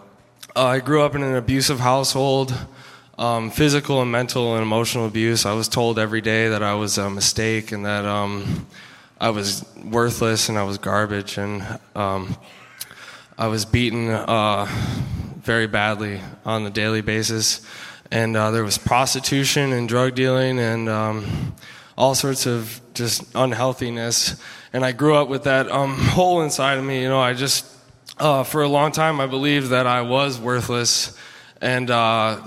uh, 0.53 0.65
I 0.65 0.79
grew 0.81 1.01
up 1.01 1.15
in 1.15 1.23
an 1.23 1.37
abusive 1.37 1.79
household 1.79 2.53
um, 3.19 3.51
physical 3.51 4.01
and 4.01 4.09
mental 4.09 4.53
and 4.55 4.63
emotional 4.63 5.05
abuse. 5.05 5.45
I 5.45 5.51
was 5.51 5.67
told 5.67 5.99
every 5.99 6.21
day 6.21 6.47
that 6.47 6.63
I 6.63 6.75
was 6.75 6.97
a 6.97 7.09
mistake 7.09 7.73
and 7.73 7.85
that 7.85 8.05
um, 8.05 8.65
I 9.19 9.31
was 9.31 9.65
worthless 9.83 10.47
and 10.47 10.57
I 10.57 10.63
was 10.63 10.77
garbage, 10.77 11.37
and 11.37 11.61
um, 11.95 12.37
I 13.37 13.47
was 13.47 13.65
beaten 13.65 14.09
uh, 14.09 14.67
very 15.41 15.67
badly 15.67 16.21
on 16.45 16.65
a 16.65 16.69
daily 16.69 17.01
basis. 17.01 17.61
And 18.09 18.37
uh, 18.37 18.51
there 18.51 18.63
was 18.63 18.77
prostitution 18.77 19.73
and 19.73 19.87
drug 19.87 20.15
dealing 20.15 20.57
and 20.57 20.87
um, 20.87 21.53
all 21.97 22.15
sorts 22.15 22.47
of 22.47 22.79
just 22.93 23.23
unhealthiness. 23.35 24.41
And 24.71 24.85
I 24.85 24.93
grew 24.93 25.15
up 25.15 25.27
with 25.27 25.43
that 25.43 25.69
um, 25.69 25.95
hole 25.97 26.41
inside 26.41 26.77
of 26.77 26.85
me. 26.85 27.01
You 27.01 27.09
know, 27.09 27.19
I 27.19 27.33
just, 27.33 27.65
uh, 28.17 28.43
for 28.43 28.63
a 28.63 28.69
long 28.69 28.93
time, 28.93 29.19
I 29.19 29.27
believed 29.27 29.71
that 29.71 29.85
I 29.87 30.03
was 30.03 30.39
worthless 30.39 31.17
and 31.61 31.91
uh, 31.91 32.39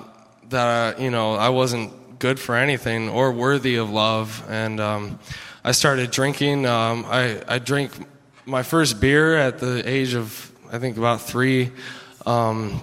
that, 0.53 1.01
you 1.01 1.11
know, 1.11 1.35
I 1.35 1.51
wasn't 1.51 2.19
good 2.19 2.39
for 2.39 2.55
anything 2.55 3.09
or 3.09 3.33
worthy 3.33 3.77
of 3.77 3.91
love. 3.91 4.45
And 4.49 4.81
um, 4.81 5.19
I 5.65 5.73
started 5.73 6.11
drinking. 6.11 6.65
Um, 6.67 7.05
I, 7.09 7.43
I 7.47 7.59
drank 7.59 7.93
my 8.47 8.63
first 8.63 9.01
beer 9.01 9.37
at 9.37 9.59
the 9.59 9.83
age 9.89 10.15
of, 10.15 10.51
I 10.73 10.79
think, 10.79 10.97
about 10.97 11.21
three. 11.21 11.73
Um, 12.25 12.83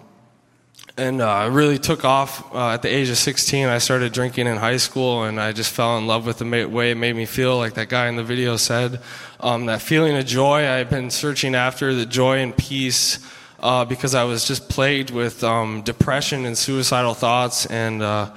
and 0.99 1.21
uh, 1.21 1.29
I 1.29 1.45
really 1.45 1.77
took 1.77 2.03
off 2.03 2.53
uh, 2.53 2.71
at 2.71 2.81
the 2.81 2.89
age 2.89 3.09
of 3.09 3.17
16. 3.17 3.67
I 3.67 3.77
started 3.77 4.11
drinking 4.11 4.47
in 4.47 4.57
high 4.57 4.75
school, 4.75 5.23
and 5.23 5.39
I 5.39 5.53
just 5.53 5.71
fell 5.71 5.97
in 5.97 6.07
love 6.07 6.25
with 6.25 6.39
the 6.39 6.67
way 6.67 6.91
it 6.91 6.95
made 6.95 7.15
me 7.15 7.25
feel, 7.25 7.57
like 7.57 7.75
that 7.75 7.87
guy 7.87 8.09
in 8.09 8.17
the 8.17 8.23
video 8.23 8.57
said. 8.57 8.99
Um, 9.39 9.67
that 9.67 9.81
feeling 9.81 10.17
of 10.17 10.25
joy 10.25 10.69
I've 10.69 10.89
been 10.89 11.09
searching 11.09 11.55
after, 11.55 11.93
the 11.93 12.05
joy 12.05 12.39
and 12.39 12.55
peace, 12.55 13.19
uh, 13.61 13.85
because 13.85 14.15
I 14.15 14.23
was 14.23 14.45
just 14.45 14.69
plagued 14.69 15.11
with 15.11 15.43
um, 15.43 15.81
depression 15.81 16.45
and 16.45 16.57
suicidal 16.57 17.13
thoughts 17.13 17.65
and 17.65 18.01
uh, 18.01 18.31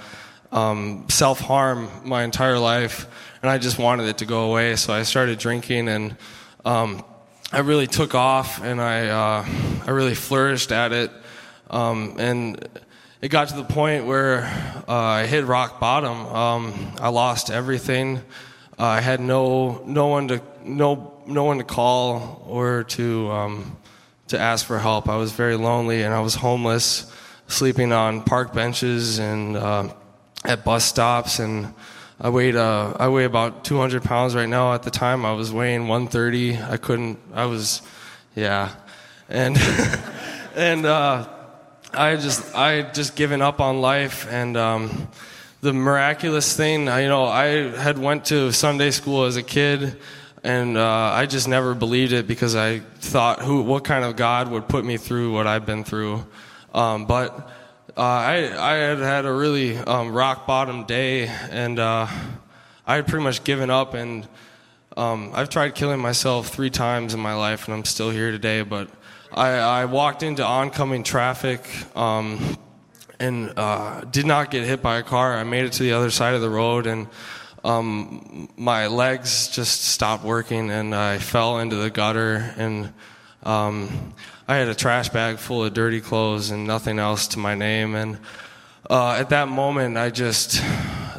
um, 0.50 1.06
self 1.08 1.40
harm 1.40 1.88
my 2.04 2.24
entire 2.24 2.58
life, 2.58 3.06
and 3.42 3.50
I 3.50 3.58
just 3.58 3.78
wanted 3.78 4.08
it 4.08 4.18
to 4.18 4.26
go 4.26 4.50
away. 4.50 4.76
So 4.76 4.92
I 4.92 5.02
started 5.02 5.38
drinking, 5.38 5.88
and 5.88 6.16
um, 6.64 7.04
I 7.52 7.60
really 7.60 7.86
took 7.86 8.14
off, 8.14 8.62
and 8.62 8.80
I 8.80 9.08
uh, 9.08 9.46
I 9.86 9.90
really 9.90 10.14
flourished 10.14 10.72
at 10.72 10.92
it. 10.92 11.10
Um, 11.70 12.16
and 12.18 12.68
it 13.22 13.28
got 13.28 13.48
to 13.48 13.56
the 13.56 13.64
point 13.64 14.04
where 14.04 14.44
uh, 14.88 14.92
I 14.92 15.26
hit 15.26 15.44
rock 15.44 15.80
bottom. 15.80 16.26
Um, 16.26 16.94
I 17.00 17.08
lost 17.08 17.50
everything. 17.50 18.18
Uh, 18.78 18.84
I 18.84 19.00
had 19.00 19.20
no 19.20 19.82
no 19.86 20.08
one 20.08 20.28
to 20.28 20.42
no 20.64 21.22
no 21.26 21.44
one 21.44 21.58
to 21.58 21.64
call 21.64 22.44
or 22.48 22.84
to 22.84 23.30
um, 23.30 23.76
to 24.28 24.38
ask 24.38 24.66
for 24.66 24.78
help. 24.78 25.08
I 25.08 25.16
was 25.16 25.32
very 25.32 25.56
lonely 25.56 26.02
and 26.02 26.14
I 26.14 26.20
was 26.20 26.34
homeless, 26.34 27.12
sleeping 27.48 27.92
on 27.92 28.22
park 28.22 28.52
benches 28.52 29.18
and 29.18 29.56
uh, 29.56 29.92
at 30.44 30.64
bus 30.64 30.84
stops. 30.84 31.38
And 31.38 31.74
I 32.20 32.28
weighed 32.30 32.56
uh, 32.56 32.94
I 32.98 33.08
weigh 33.08 33.24
about 33.24 33.64
200 33.64 34.02
pounds 34.02 34.34
right 34.34 34.48
now. 34.48 34.74
At 34.74 34.82
the 34.82 34.90
time, 34.90 35.24
I 35.24 35.32
was 35.32 35.52
weighing 35.52 35.88
130. 35.88 36.58
I 36.58 36.76
couldn't. 36.76 37.18
I 37.34 37.46
was, 37.46 37.82
yeah, 38.34 38.74
and 39.28 39.56
and. 40.54 40.86
Uh, 40.86 41.28
I 41.94 42.16
just 42.16 42.54
I 42.54 42.72
had 42.72 42.94
just 42.94 43.16
given 43.16 43.42
up 43.42 43.60
on 43.60 43.82
life 43.82 44.26
and 44.30 44.56
um, 44.56 45.08
the 45.60 45.74
miraculous 45.74 46.56
thing 46.56 46.86
you 46.86 47.08
know 47.08 47.24
I 47.26 47.68
had 47.76 47.98
went 47.98 48.24
to 48.26 48.50
Sunday 48.50 48.90
school 48.92 49.24
as 49.24 49.36
a 49.36 49.42
kid 49.42 49.98
and 50.44 50.76
uh, 50.76 51.12
I 51.14 51.26
just 51.26 51.48
never 51.48 51.74
believed 51.74 52.12
it 52.12 52.26
because 52.26 52.54
I 52.54 52.80
thought 52.80 53.40
who 53.40 53.62
what 53.62 53.84
kind 53.84 54.04
of 54.04 54.16
God 54.16 54.50
would 54.50 54.68
put 54.68 54.84
me 54.84 54.96
through 54.96 55.32
what 55.32 55.46
I've 55.46 55.66
been 55.66 55.84
through 55.84 56.24
um, 56.74 57.06
but 57.06 57.50
uh, 57.96 58.00
I 58.00 58.72
I 58.72 58.74
had 58.76 58.98
had 58.98 59.26
a 59.26 59.32
really 59.32 59.76
um, 59.76 60.12
rock 60.12 60.46
bottom 60.46 60.84
day 60.84 61.26
and 61.26 61.78
uh, 61.78 62.06
I 62.86 62.96
had 62.96 63.06
pretty 63.06 63.24
much 63.24 63.44
given 63.44 63.70
up 63.70 63.94
and 63.94 64.26
um, 64.96 65.30
I've 65.32 65.48
tried 65.48 65.74
killing 65.74 66.00
myself 66.00 66.48
three 66.48 66.68
times 66.68 67.14
in 67.14 67.20
my 67.20 67.34
life, 67.34 67.66
and 67.66 67.74
I'm 67.74 67.84
still 67.84 68.10
here 68.10 68.30
today. 68.30 68.62
But 68.62 68.88
I, 69.32 69.50
I 69.52 69.84
walked 69.86 70.22
into 70.22 70.44
oncoming 70.44 71.02
traffic 71.02 71.66
um, 71.96 72.58
and 73.18 73.52
uh, 73.56 74.02
did 74.02 74.26
not 74.26 74.50
get 74.50 74.64
hit 74.64 74.82
by 74.82 74.98
a 74.98 75.02
car. 75.02 75.36
I 75.36 75.44
made 75.44 75.64
it 75.64 75.72
to 75.74 75.82
the 75.82 75.92
other 75.92 76.10
side 76.10 76.34
of 76.34 76.42
the 76.42 76.50
road, 76.50 76.86
and 76.86 77.06
um, 77.64 78.48
my 78.56 78.88
legs 78.88 79.48
just 79.48 79.82
stopped 79.82 80.24
working, 80.24 80.70
and 80.70 80.94
I 80.94 81.18
fell 81.18 81.58
into 81.60 81.76
the 81.76 81.90
gutter. 81.90 82.54
And 82.56 82.92
um, 83.44 84.14
I 84.48 84.56
had 84.56 84.68
a 84.68 84.74
trash 84.74 85.08
bag 85.08 85.38
full 85.38 85.64
of 85.64 85.72
dirty 85.72 86.00
clothes 86.00 86.50
and 86.50 86.66
nothing 86.66 86.98
else 86.98 87.28
to 87.28 87.38
my 87.38 87.54
name. 87.54 87.94
And 87.94 88.18
uh, 88.90 89.12
at 89.12 89.30
that 89.30 89.48
moment, 89.48 89.96
I 89.96 90.10
just, 90.10 90.60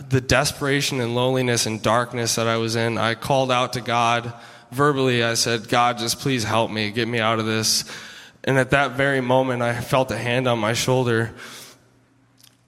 the 0.09 0.21
desperation 0.21 0.99
and 0.99 1.15
loneliness 1.15 1.65
and 1.65 1.81
darkness 1.81 2.35
that 2.35 2.47
I 2.47 2.57
was 2.57 2.75
in, 2.75 2.97
I 2.97 3.15
called 3.15 3.51
out 3.51 3.73
to 3.73 3.81
God 3.81 4.33
verbally. 4.71 5.23
I 5.23 5.35
said, 5.35 5.69
God, 5.69 5.97
just 5.97 6.19
please 6.19 6.43
help 6.43 6.71
me, 6.71 6.91
get 6.91 7.07
me 7.07 7.19
out 7.19 7.39
of 7.39 7.45
this. 7.45 7.85
And 8.43 8.57
at 8.57 8.71
that 8.71 8.91
very 8.91 9.21
moment, 9.21 9.61
I 9.61 9.79
felt 9.79 10.11
a 10.11 10.17
hand 10.17 10.47
on 10.47 10.59
my 10.59 10.73
shoulder. 10.73 11.33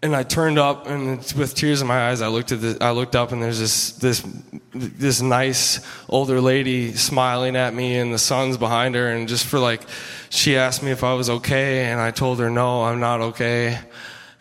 And 0.05 0.15
I 0.15 0.21
turned 0.21 0.59
up, 0.59 0.85
and 0.85 1.17
with 1.35 1.55
tears 1.55 1.81
in 1.81 1.87
my 1.87 2.09
eyes, 2.09 2.21
I 2.21 2.27
looked 2.27 2.51
at 2.51 2.61
the, 2.61 2.77
I 2.79 2.91
looked 2.91 3.15
up, 3.15 3.31
and 3.31 3.41
there's 3.41 3.59
this 3.59 3.91
this 3.93 4.23
this 4.71 5.19
nice 5.19 5.79
older 6.07 6.39
lady 6.39 6.93
smiling 6.93 7.55
at 7.55 7.73
me, 7.73 7.97
and 7.97 8.13
the 8.13 8.19
sun's 8.19 8.55
behind 8.55 8.93
her. 8.93 9.07
And 9.07 9.27
just 9.27 9.47
for 9.47 9.57
like, 9.57 9.81
she 10.29 10.57
asked 10.57 10.83
me 10.83 10.91
if 10.91 11.03
I 11.03 11.15
was 11.15 11.29
okay, 11.29 11.85
and 11.85 11.99
I 11.99 12.11
told 12.11 12.39
her 12.39 12.51
no, 12.51 12.83
I'm 12.83 12.99
not 12.99 13.19
okay 13.21 13.79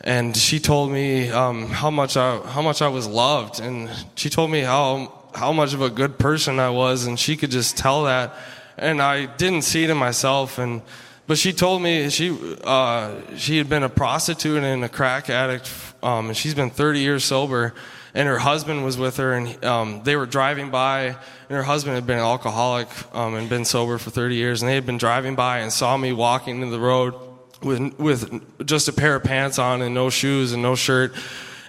and 0.05 0.37
she 0.37 0.61
told 0.61 0.92
me 0.92 1.31
um, 1.31 1.66
how 1.68 1.90
much 1.90 2.16
I 2.18 2.37
how 2.38 2.61
much 2.61 2.83
I 2.83 2.88
was 2.88 3.07
loved, 3.07 3.59
and 3.61 3.88
she 4.16 4.29
told 4.29 4.50
me 4.50 4.61
how 4.61 5.11
how 5.35 5.50
much 5.50 5.72
of 5.72 5.81
a 5.81 5.88
good 5.88 6.18
person 6.18 6.61
I 6.61 6.68
was, 6.68 7.07
and 7.07 7.18
she 7.18 7.37
could 7.37 7.50
just 7.50 7.79
tell 7.79 8.05
that, 8.05 8.35
and 8.77 9.00
I 9.00 9.24
didn't 9.24 9.62
see 9.62 9.83
it 9.83 9.88
in 9.88 9.96
myself, 9.96 10.59
and 10.59 10.83
but 11.27 11.39
she 11.39 11.53
told 11.53 11.81
me 11.81 12.11
she 12.11 12.37
uh, 12.65 13.15
she 13.37 13.57
had 13.57 13.69
been 13.69 13.83
a 13.83 13.89
prostitute 13.89 14.63
and 14.63 14.85
a 14.85 14.89
crack 14.89 15.31
addict, 15.31 15.71
um, 16.03 16.27
and 16.29 16.37
she's 16.37 16.55
been 16.55 16.71
30 16.71 17.01
years 17.01 17.25
sober, 17.25 17.73
and 18.15 18.29
her 18.29 18.39
husband 18.39 18.85
was 18.85 18.99
with 18.99 19.17
her, 19.17 19.33
and 19.33 19.65
um, 19.65 20.03
they 20.05 20.17
were 20.17 20.27
driving 20.27 20.71
by, 20.71 21.05
and 21.05 21.17
her 21.51 21.63
husband 21.63 21.95
had 21.95 22.07
been 22.07 22.19
an 22.19 22.25
alcoholic 22.25 22.89
um, 23.15 23.35
and 23.35 23.49
been 23.49 23.65
sober 23.65 23.97
for 23.97 24.11
30 24.11 24.35
years, 24.35 24.63
and 24.63 24.69
they 24.69 24.75
had 24.75 24.85
been 24.85 24.99
driving 24.99 25.35
by 25.35 25.59
and 25.61 25.73
saw 25.73 25.97
me 25.97 26.13
walking 26.13 26.61
in 26.61 26.71
the 26.71 26.81
road 26.81 27.15
with 27.63 27.99
with 27.99 28.67
just 28.67 28.89
a 28.89 28.93
pair 28.93 29.17
of 29.17 29.25
pants 29.25 29.59
on 29.59 29.83
and 29.83 29.95
no 29.95 30.11
shoes 30.11 30.53
and 30.53 30.63
no 30.63 30.75
shirt. 30.75 31.15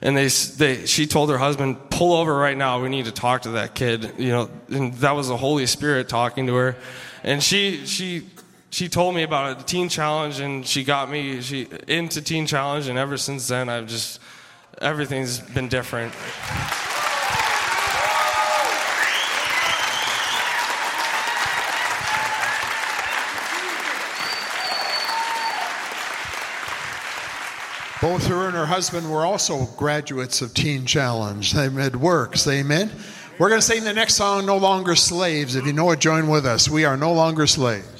And 0.02 0.16
they 0.16 0.28
they 0.28 0.86
she 0.86 1.08
told 1.08 1.30
her 1.30 1.38
husband 1.38 1.90
pull 1.90 2.14
over 2.14 2.36
right 2.36 2.58
now. 2.58 2.82
We 2.82 2.90
need 2.90 3.06
to 3.06 3.12
talk 3.12 3.44
to 3.44 3.52
that 3.52 3.74
kid 3.74 4.14
you 4.18 4.30
know. 4.30 4.50
And 4.70 4.94
that 4.96 5.14
was 5.14 5.30
the 5.30 5.38
holy 5.38 5.66
spirit 5.66 6.10
talking 6.10 6.48
to 6.48 6.56
her. 6.56 6.76
And 7.24 7.42
she 7.42 7.86
she 7.86 8.28
she 8.76 8.90
told 8.90 9.16
me 9.16 9.24
about 9.24 9.58
the 9.58 9.64
Teen 9.64 9.88
Challenge, 9.88 10.38
and 10.42 10.68
she 10.68 10.84
got 10.84 11.10
me 11.10 11.40
she 11.40 11.66
into 11.88 12.22
Teen 12.22 12.46
Challenge, 12.46 12.90
and 12.90 13.00
ever 13.00 13.16
since 13.16 13.48
then, 13.48 13.70
I've 13.70 13.88
just 13.88 14.20
everything's 14.82 15.40
been 15.40 15.70
different. 15.70 16.12
Both 28.02 28.28
her 28.28 28.48
and 28.48 28.56
her 28.56 28.66
husband 28.66 29.10
were 29.10 29.26
also 29.26 29.68
graduates 29.78 30.42
of 30.42 30.54
Teen 30.54 30.86
Challenge. 30.86 31.54
They 31.54 31.70
made 31.70 31.96
works. 31.96 32.46
Amen. 32.46 32.92
We're 33.40 33.48
going 33.48 33.62
to 33.62 33.66
sing 33.66 33.86
the 33.86 33.94
next 33.94 34.16
song, 34.16 34.46
No 34.46 34.58
Longer 34.58 34.96
Slaves. 34.96 35.56
If 35.56 35.66
you 35.66 35.72
know 35.72 35.90
it, 35.92 36.00
join 36.02 36.28
with 36.28 36.46
us. 36.46 36.70
We 36.70 36.84
are 36.84 36.98
no 36.98 37.14
longer 37.14 37.48
slaves. 37.48 37.95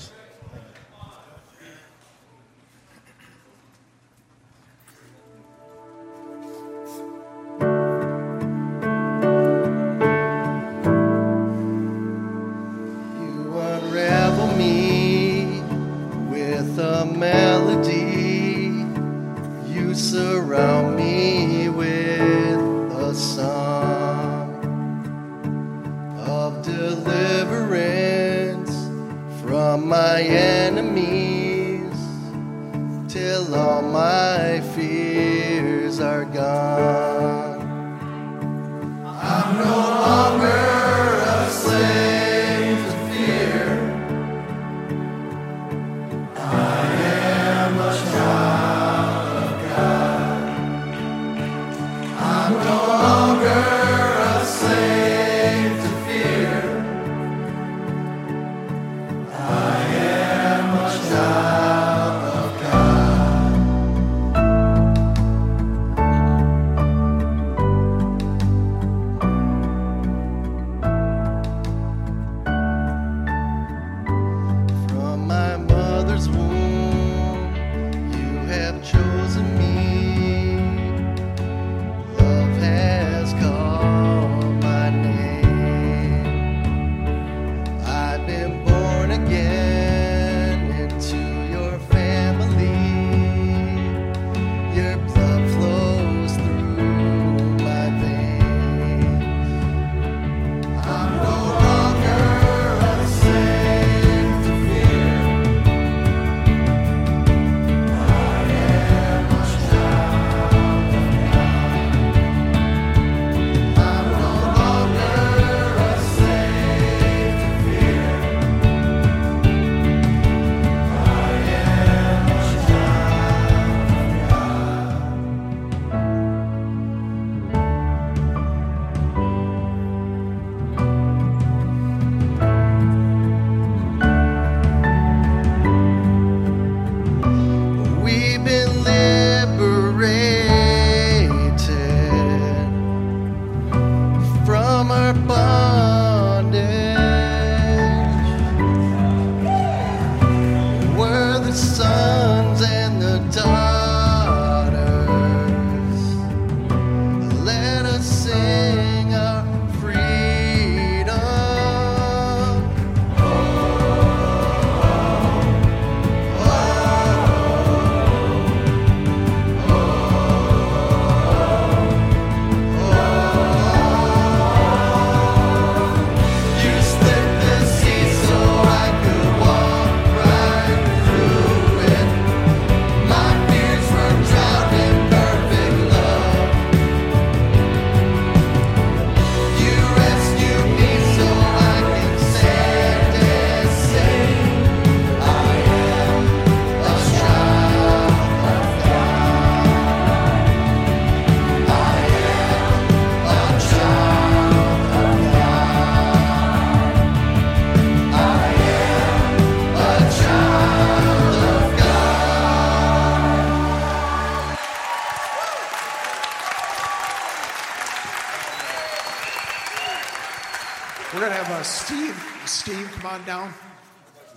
From 145.24 145.45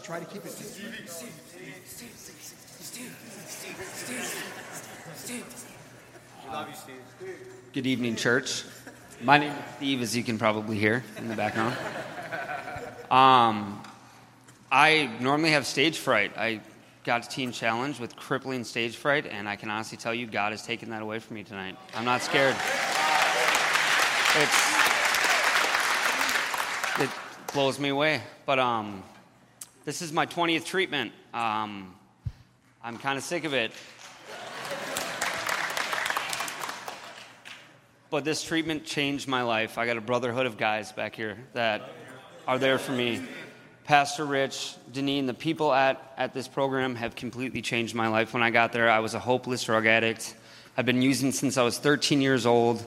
Try 0.09 0.21
to 0.21 0.25
keep 0.25 0.43
it. 0.43 0.57
Good 7.75 7.87
evening, 7.87 8.17
church. 8.17 8.65
My 9.23 9.37
name 9.37 9.53
is 9.53 9.59
Steve, 9.77 10.01
as 10.01 10.17
you 10.17 10.25
can 10.25 10.39
probably 10.39 10.79
hear 10.79 11.05
in 11.19 11.29
the 11.29 11.37
background. 11.37 11.77
Um, 13.11 13.83
I 14.73 15.11
normally 15.21 15.51
have 15.51 15.67
stage 15.67 15.99
fright. 15.99 16.33
I 16.39 16.63
got 17.05 17.25
to 17.25 17.29
Teen 17.29 17.53
Challenge 17.53 18.01
with 18.01 18.17
crippling 18.17 18.65
stage 18.65 18.97
fright, 18.97 19.27
and 19.27 19.47
I 19.47 19.57
can 19.57 19.69
honestly 19.69 19.99
tell 19.99 20.15
you, 20.15 20.27
God 20.27 20.53
has 20.53 20.63
taken 20.63 20.89
that 20.89 21.03
away 21.03 21.19
from 21.19 21.35
me 21.35 21.45
tonight. 21.45 21.77
I'm 21.95 22.07
not 22.07 22.23
scared. 22.23 22.57
It's, 24.37 24.73
it 26.99 27.11
blows 27.53 27.79
me 27.79 27.91
away. 27.91 28.23
But 28.47 28.59
um, 28.59 29.03
this 29.89 30.03
is 30.03 30.13
my 30.13 30.27
20th 30.27 30.67
treatment. 30.67 31.13
Um, 31.33 31.95
I'm 32.85 32.99
kind 32.99 33.17
of 33.17 33.25
sick 33.25 33.45
of 33.45 33.55
it. 33.55 33.73
But 38.11 38.23
this 38.23 38.43
treatment 38.43 38.85
changed 38.85 39.29
my 39.29 39.41
life. 39.41 39.79
I 39.79 39.87
got 39.87 39.97
a 39.97 40.03
brotherhood 40.03 40.45
of 40.45 40.59
guys 40.59 40.93
back 40.93 41.17
here 41.17 41.39
that 41.55 41.89
are 42.47 42.59
there 42.59 42.77
for 42.77 42.93
me. 42.93 43.23
Pastor 43.85 44.27
Rich, 44.27 44.75
Deneen, 44.93 45.27
the 45.27 45.33
people 45.33 45.73
at, 45.73 46.13
at 46.19 46.35
this 46.35 46.49
program 46.49 46.95
have 46.95 47.15
completely 47.17 47.63
changed 47.63 47.95
my 47.95 48.09
life. 48.09 48.35
When 48.35 48.43
I 48.43 48.51
got 48.51 48.75
there, 48.75 48.91
I 48.91 48.99
was 48.99 49.15
a 49.15 49.19
hopeless 49.19 49.65
drug 49.65 49.87
addict. 49.87 50.35
I've 50.77 50.85
been 50.85 51.01
using 51.01 51.33
since 51.33 51.57
I 51.57 51.63
was 51.63 51.79
13 51.79 52.21
years 52.21 52.45
old. 52.45 52.85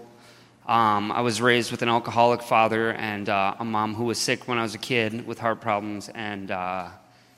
Um, 0.65 1.11
I 1.11 1.21
was 1.21 1.41
raised 1.41 1.71
with 1.71 1.81
an 1.81 1.89
alcoholic 1.89 2.43
father 2.43 2.93
and 2.93 3.27
uh, 3.27 3.55
a 3.59 3.65
mom 3.65 3.95
who 3.95 4.05
was 4.05 4.19
sick 4.19 4.47
when 4.47 4.57
I 4.57 4.61
was 4.61 4.75
a 4.75 4.77
kid 4.79 5.25
with 5.25 5.39
heart 5.39 5.59
problems. 5.59 6.09
And 6.09 6.51
uh, 6.51 6.89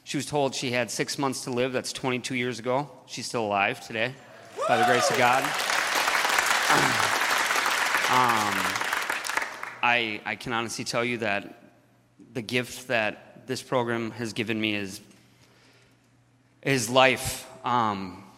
she 0.03 0.17
was 0.17 0.25
told 0.25 0.53
she 0.53 0.71
had 0.71 0.91
six 0.91 1.17
months 1.17 1.45
to 1.45 1.49
live. 1.49 1.71
That's 1.71 1.93
22 1.93 2.35
years 2.35 2.59
ago. 2.59 2.89
She's 3.05 3.25
still 3.25 3.45
alive 3.45 3.85
today. 3.85 4.13
by 4.67 4.77
the 4.77 4.85
grace 4.85 5.09
of 5.09 5.17
God. 5.17 5.43
Um, 8.13 8.53
I, 9.81 10.21
I 10.23 10.35
can 10.35 10.53
honestly 10.53 10.85
tell 10.85 11.03
you 11.03 11.17
that 11.19 11.63
the 12.33 12.43
gift 12.43 12.89
that 12.89 13.47
this 13.47 13.63
program 13.63 14.11
has 14.11 14.33
given 14.33 14.61
me 14.61 14.75
is, 14.75 15.01
is 16.61 16.91
life. 16.91 17.47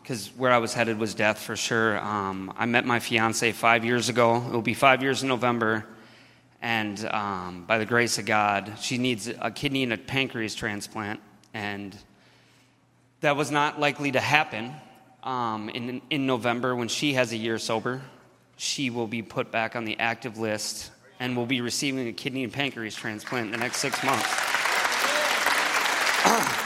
Because 0.06 0.28
where 0.38 0.52
I 0.52 0.60
was 0.60 0.72
headed 0.72 1.00
was 1.00 1.16
death 1.16 1.40
for 1.40 1.56
sure. 1.56 1.98
Um, 1.98 2.54
I 2.56 2.68
met 2.68 2.86
my 2.86 3.00
fiance 3.00 3.52
five 3.54 3.84
years 3.84 4.08
ago. 4.08 4.36
It 4.36 4.52
will 4.52 4.62
be 4.62 4.76
five 4.76 5.02
years 5.02 5.24
in 5.24 5.30
November. 5.30 5.84
And 6.62 7.04
um, 7.08 7.64
by 7.66 7.80
the 7.80 7.88
grace 7.88 8.20
of 8.20 8.28
God, 8.28 8.74
she 8.80 9.00
needs 9.00 9.28
a 9.28 9.50
kidney 9.50 9.82
and 9.82 9.92
a 9.94 9.98
pancreas 9.98 10.54
transplant. 10.54 11.22
And 11.56 11.98
that 13.22 13.36
was 13.36 13.50
not 13.50 13.80
likely 13.80 14.12
to 14.12 14.20
happen 14.20 14.76
um, 15.24 15.70
in, 15.70 16.04
in 16.12 16.28
November 16.28 16.76
when 16.76 16.88
she 16.88 17.14
has 17.14 17.32
a 17.32 17.38
year 17.38 17.58
sober. 17.58 18.04
She 18.58 18.92
will 18.92 19.08
be 19.08 19.24
put 19.24 19.52
back 19.52 19.76
on 19.76 19.86
the 19.86 19.98
active 19.98 20.38
list 20.38 20.92
and 21.20 21.36
will 21.36 21.48
be 21.48 21.62
receiving 21.62 22.08
a 22.08 22.14
kidney 22.14 22.44
and 22.44 22.54
pancreas 22.54 22.94
transplant 22.94 23.48
in 23.48 23.52
the 23.54 23.58
next 23.58 23.78
six 23.78 24.04
months. 24.04 24.30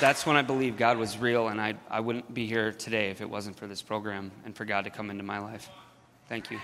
That's 0.00 0.26
when 0.26 0.36
I 0.36 0.42
believe 0.42 0.76
God 0.76 0.98
was 0.98 1.18
real, 1.18 1.48
and 1.48 1.60
I, 1.60 1.74
I 1.88 2.00
wouldn't 2.00 2.34
be 2.34 2.46
here 2.46 2.72
today 2.72 3.10
if 3.10 3.20
it 3.20 3.30
wasn't 3.30 3.56
for 3.56 3.66
this 3.66 3.80
program 3.80 4.32
and 4.44 4.54
for 4.54 4.64
God 4.64 4.84
to 4.84 4.90
come 4.90 5.10
into 5.10 5.22
my 5.22 5.38
life. 5.38 5.70
Thank 6.28 6.50
you. 6.50 6.58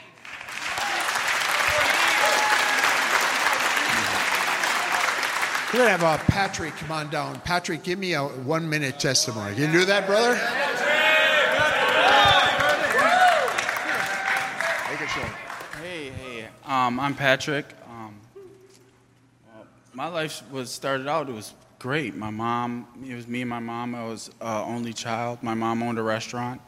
We're 5.72 5.78
going 5.78 5.86
to 5.86 5.90
have 5.92 6.02
uh, 6.02 6.18
Patrick 6.24 6.74
come 6.74 6.90
on 6.90 7.10
down. 7.10 7.38
Patrick, 7.40 7.84
give 7.84 7.98
me 7.98 8.14
a 8.14 8.24
one 8.24 8.68
minute 8.68 8.98
testimony. 8.98 9.54
Can 9.54 9.72
you 9.72 9.80
do 9.80 9.84
that, 9.84 10.06
brother? 10.06 10.34
Make. 10.34 10.60
Hey, 15.82 16.10
hey. 16.10 16.48
Um, 16.66 17.00
I'm 17.00 17.14
Patrick. 17.14 17.66
Um, 17.88 18.14
well, 19.46 19.66
my 19.94 20.08
life 20.08 20.42
was 20.50 20.70
started 20.70 21.08
out. 21.08 21.28
It 21.28 21.32
was 21.32 21.54
great. 21.80 22.14
My 22.14 22.28
mom. 22.28 22.86
It 23.08 23.14
was 23.14 23.26
me 23.26 23.40
and 23.40 23.48
my 23.48 23.58
mom. 23.58 23.94
I 23.94 24.04
was 24.04 24.30
uh, 24.38 24.62
only 24.66 24.92
child. 24.92 25.42
My 25.42 25.54
mom 25.54 25.82
owned 25.82 25.98
a 25.98 26.02
restaurant. 26.02 26.60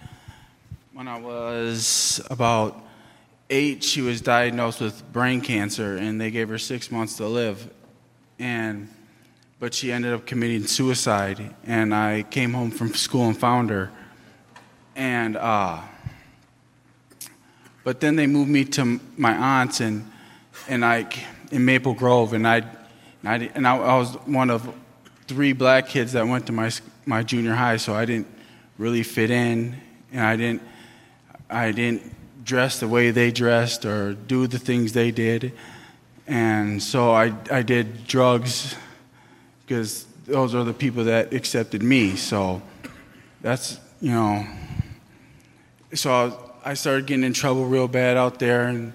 When 0.95 1.07
I 1.07 1.21
was 1.21 2.23
about 2.31 2.83
eight, 3.51 3.85
she 3.85 4.01
was 4.01 4.23
diagnosed 4.23 4.81
with 4.81 5.13
brain 5.13 5.43
cancer, 5.43 5.99
and 5.99 6.19
they 6.19 6.31
gave 6.31 6.49
her 6.49 6.57
six 6.57 6.91
months 6.91 7.19
to 7.19 7.27
live. 7.27 7.71
And 8.39 8.89
but 9.61 9.75
she 9.75 9.93
ended 9.93 10.15
up 10.15 10.25
committing 10.25 10.67
suicide. 10.67 11.55
And 11.65 11.95
I 11.95 12.23
came 12.23 12.55
home 12.55 12.71
from 12.71 12.95
school 12.95 13.27
and 13.27 13.39
found 13.39 13.69
her. 13.69 13.91
And 14.97 15.37
uh, 15.37 15.83
but 17.85 18.01
then 18.01 18.17
they 18.17 18.27
moved 18.27 18.51
me 18.51 18.65
to 18.65 18.99
my 19.19 19.61
aunt's 19.61 19.81
and 19.81 20.11
and 20.69 20.83
I 20.83 21.07
in 21.51 21.67
Maple 21.67 21.93
Grove, 21.93 22.33
and 22.33 22.49
I 22.49 22.63
and 23.23 23.29
I, 23.29 23.51
and 23.55 23.69
I, 23.69 23.77
I 23.77 23.99
was 23.99 24.15
one 24.25 24.49
of 24.49 24.75
three 25.33 25.55
black 25.55 25.89
kids 25.89 26.13
that 26.13 26.27
went 26.27 26.47
to 26.47 26.53
my 26.53 26.71
my 27.07 27.23
junior 27.23 27.55
high, 27.55 27.79
so 27.79 27.95
I 27.95 28.05
didn't 28.05 28.29
really 28.77 29.03
fit 29.03 29.31
in, 29.31 29.77
and 30.13 30.21
I 30.21 30.37
didn't 30.37 30.63
I 31.49 31.73
didn't 31.73 32.15
dress 32.45 32.81
the 32.81 32.89
way 32.89 33.11
they 33.11 33.31
dressed 33.31 33.87
or 33.87 34.13
do 34.13 34.47
the 34.47 34.59
things 34.59 34.93
they 34.93 35.11
did, 35.11 35.53
and 36.27 36.83
so 36.83 37.13
I 37.13 37.33
I 37.51 37.63
did 37.63 38.07
drugs 38.07 38.77
because 39.65 40.05
those 40.27 40.55
are 40.55 40.65
the 40.65 40.75
people 40.75 41.05
that 41.05 41.33
accepted 41.33 41.83
me. 41.83 42.15
So 42.17 42.61
that's 43.41 43.81
you 44.03 44.11
know. 44.11 44.47
So 45.95 46.13
I, 46.65 46.71
I 46.71 46.75
started 46.75 47.07
getting 47.07 47.25
in 47.25 47.33
trouble 47.33 47.65
real 47.65 47.89
bad 47.89 48.19
out 48.19 48.39
there, 48.39 48.65
and 48.65 48.93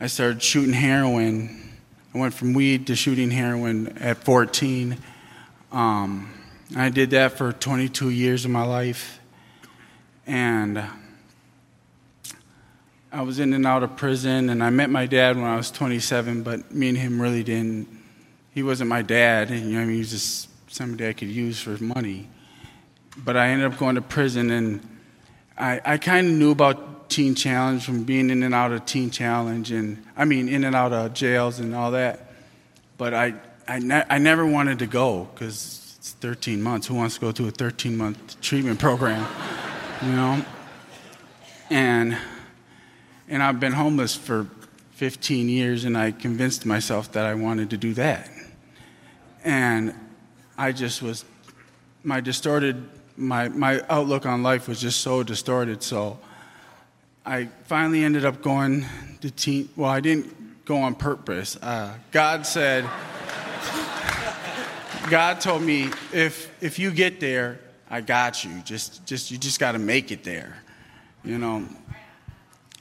I 0.00 0.06
started 0.06 0.42
shooting 0.42 0.74
heroin. 0.74 1.58
I 2.14 2.18
went 2.18 2.34
from 2.34 2.52
weed 2.52 2.86
to 2.86 2.94
shooting 2.94 3.32
heroin 3.32 3.98
at 3.98 4.22
14. 4.22 4.98
Um, 5.72 6.30
I 6.76 6.90
did 6.90 7.10
that 7.10 7.32
for 7.32 7.50
22 7.50 8.10
years 8.10 8.44
of 8.44 8.50
my 8.50 8.64
life, 8.64 9.20
and 10.26 10.84
I 13.10 13.22
was 13.22 13.38
in 13.38 13.54
and 13.54 13.66
out 13.66 13.82
of 13.82 13.96
prison. 13.96 14.50
And 14.50 14.62
I 14.62 14.68
met 14.68 14.90
my 14.90 15.06
dad 15.06 15.36
when 15.36 15.46
I 15.46 15.56
was 15.56 15.70
27, 15.70 16.42
but 16.42 16.74
me 16.74 16.90
and 16.90 16.98
him 16.98 17.20
really 17.20 17.42
didn't. 17.42 17.88
He 18.52 18.62
wasn't 18.62 18.90
my 18.90 19.00
dad. 19.00 19.48
You 19.48 19.60
know, 19.60 19.80
I 19.80 19.84
mean, 19.84 19.94
he 19.94 19.98
was 20.00 20.10
just 20.10 20.50
somebody 20.70 21.08
I 21.08 21.14
could 21.14 21.28
use 21.28 21.58
for 21.58 21.82
money. 21.82 22.28
But 23.16 23.38
I 23.38 23.48
ended 23.48 23.72
up 23.72 23.78
going 23.78 23.94
to 23.94 24.02
prison, 24.02 24.50
and 24.50 24.86
I, 25.56 25.80
I 25.86 25.96
kind 25.96 26.26
of 26.26 26.34
knew 26.34 26.50
about 26.50 27.08
Teen 27.08 27.34
Challenge 27.34 27.82
from 27.82 28.04
being 28.04 28.28
in 28.28 28.42
and 28.42 28.54
out 28.54 28.72
of 28.72 28.84
Teen 28.84 29.10
Challenge, 29.10 29.70
and 29.70 30.04
I 30.18 30.26
mean, 30.26 30.50
in 30.50 30.64
and 30.64 30.76
out 30.76 30.92
of 30.92 31.14
jails 31.14 31.60
and 31.60 31.74
all 31.74 31.92
that. 31.92 32.30
But 32.98 33.14
I, 33.14 33.34
I, 33.72 33.78
ne- 33.78 34.04
I 34.10 34.18
never 34.18 34.44
wanted 34.44 34.80
to 34.80 34.86
go 34.86 35.30
because 35.32 35.96
it's 35.96 36.10
13 36.12 36.62
months. 36.62 36.88
Who 36.88 36.94
wants 36.94 37.14
to 37.14 37.22
go 37.22 37.32
to 37.32 37.48
a 37.48 37.50
13 37.50 37.96
month 37.96 38.38
treatment 38.42 38.78
program? 38.78 39.26
you 40.02 40.12
know? 40.12 40.44
And, 41.70 42.18
and 43.30 43.42
I've 43.42 43.60
been 43.60 43.72
homeless 43.72 44.14
for 44.14 44.46
15 44.96 45.48
years, 45.48 45.86
and 45.86 45.96
I 45.96 46.10
convinced 46.10 46.66
myself 46.66 47.12
that 47.12 47.24
I 47.24 47.32
wanted 47.32 47.70
to 47.70 47.78
do 47.78 47.94
that. 47.94 48.28
And 49.42 49.94
I 50.58 50.72
just 50.72 51.00
was, 51.00 51.24
my 52.04 52.20
distorted, 52.20 52.86
my, 53.16 53.48
my 53.48 53.82
outlook 53.88 54.26
on 54.26 54.42
life 54.42 54.68
was 54.68 54.82
just 54.82 55.00
so 55.00 55.22
distorted. 55.22 55.82
So 55.82 56.18
I 57.24 57.48
finally 57.64 58.04
ended 58.04 58.26
up 58.26 58.42
going 58.42 58.84
to 59.22 59.30
teen, 59.30 59.70
well, 59.76 59.88
I 59.88 60.00
didn't 60.00 60.66
go 60.66 60.76
on 60.76 60.94
purpose. 60.94 61.56
Uh, 61.56 61.94
God 62.10 62.44
said, 62.44 62.86
God 65.10 65.40
told 65.40 65.62
me, 65.62 65.90
if, 66.12 66.50
if 66.62 66.78
you 66.78 66.90
get 66.90 67.20
there, 67.20 67.58
I 67.90 68.00
got 68.00 68.44
you. 68.44 68.50
Just, 68.64 69.04
just, 69.04 69.30
you 69.30 69.38
just 69.38 69.60
got 69.60 69.72
to 69.72 69.78
make 69.78 70.10
it 70.10 70.24
there, 70.24 70.56
you 71.24 71.38
know. 71.38 71.66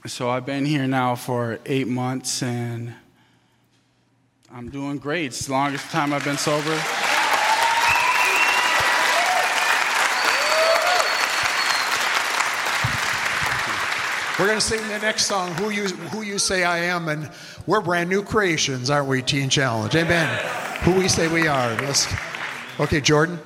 So 0.05 0.29
I've 0.29 0.45
been 0.45 0.65
here 0.65 0.88
now 0.88 1.15
for 1.15 1.60
eight 1.65 1.88
months, 1.88 2.41
and 2.41 2.93
I'm 4.53 4.69
doing 4.69 4.97
great. 4.97 5.25
It's 5.25 5.45
the 5.47 5.51
longest 5.51 5.89
time 5.91 6.13
I've 6.13 6.23
been 6.23 6.38
sober. 6.38 6.79
We're 14.41 14.47
going 14.47 14.60
to 14.60 14.65
sing 14.65 14.82
the 14.88 14.97
next 14.97 15.27
song, 15.27 15.54
Who 15.54 15.69
You, 15.69 15.84
Who 15.84 16.23
you 16.23 16.39
Say 16.39 16.63
I 16.63 16.80
Am, 16.80 17.10
and 17.10 17.30
we're 17.67 17.80
brand 17.80 18.10
new 18.10 18.23
creations, 18.23 18.89
aren't 18.89 19.08
we, 19.08 19.21
Teen 19.21 19.49
Challenge? 19.49 19.95
Amen. 19.95 20.27
Who 20.82 20.93
we 20.95 21.08
say 21.10 21.27
we 21.27 21.47
are. 21.47 21.75
Let's, 21.75 22.12
okay, 22.80 23.01
Jordan. 23.01 23.38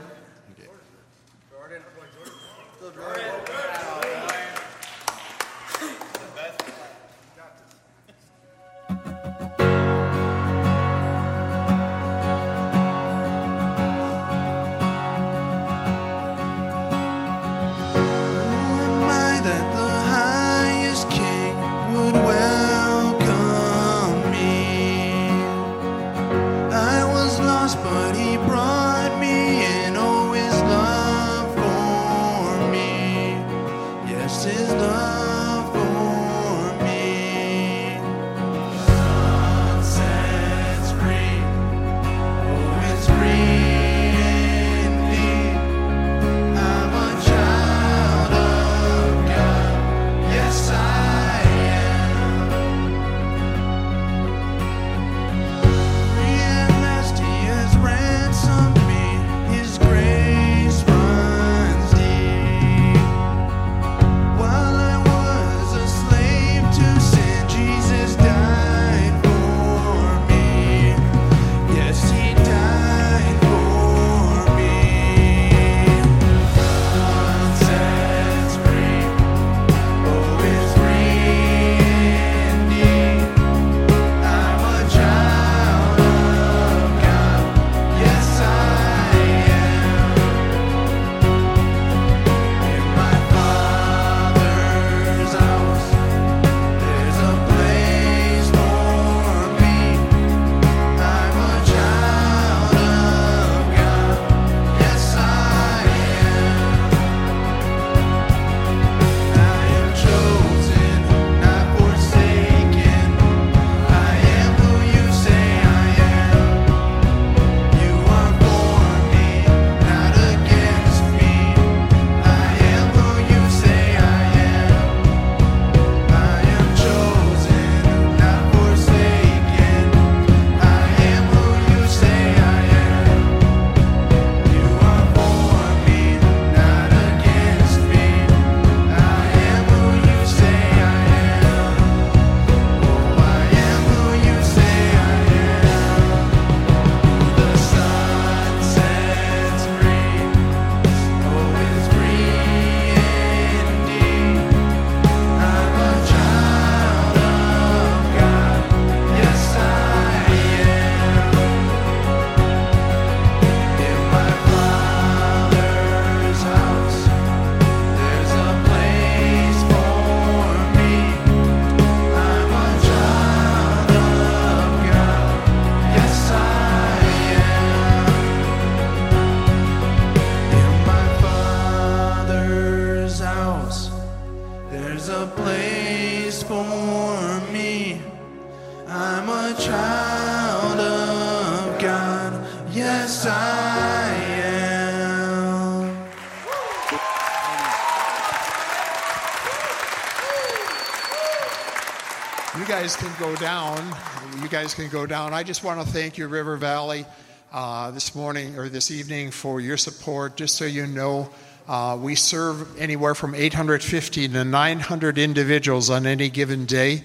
Can 204.73 204.89
go 204.89 205.05
down. 205.05 205.33
I 205.33 205.43
just 205.43 205.63
want 205.63 205.85
to 205.85 205.93
thank 205.93 206.17
you, 206.17 206.27
River 206.27 206.57
Valley, 206.57 207.05
uh, 207.53 207.91
this 207.91 208.15
morning 208.15 208.57
or 208.57 208.69
this 208.69 208.89
evening 208.89 209.31
for 209.31 209.61
your 209.61 209.77
support. 209.77 210.37
Just 210.37 210.55
so 210.55 210.65
you 210.65 210.87
know, 210.87 211.29
uh, 211.67 211.97
we 212.01 212.15
serve 212.15 212.79
anywhere 212.79 213.13
from 213.13 213.35
850 213.35 214.29
to 214.29 214.43
900 214.43 215.17
individuals 215.17 215.89
on 215.89 216.05
any 216.05 216.29
given 216.29 216.65
day. 216.65 217.03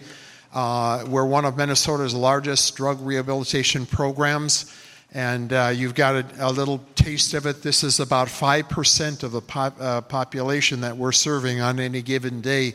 Uh, 0.54 1.04
we're 1.08 1.26
one 1.26 1.44
of 1.44 1.56
Minnesota's 1.56 2.14
largest 2.14 2.76
drug 2.76 3.00
rehabilitation 3.00 3.84
programs, 3.84 4.74
and 5.12 5.52
uh, 5.52 5.70
you've 5.74 5.94
got 5.94 6.14
a, 6.14 6.26
a 6.40 6.50
little 6.50 6.82
taste 6.94 7.34
of 7.34 7.46
it. 7.46 7.62
This 7.62 7.84
is 7.84 8.00
about 8.00 8.28
5% 8.28 9.22
of 9.22 9.32
the 9.32 9.40
pop, 9.40 9.76
uh, 9.80 10.00
population 10.00 10.80
that 10.80 10.96
we're 10.96 11.12
serving 11.12 11.60
on 11.60 11.78
any 11.78 12.00
given 12.00 12.40
day. 12.40 12.74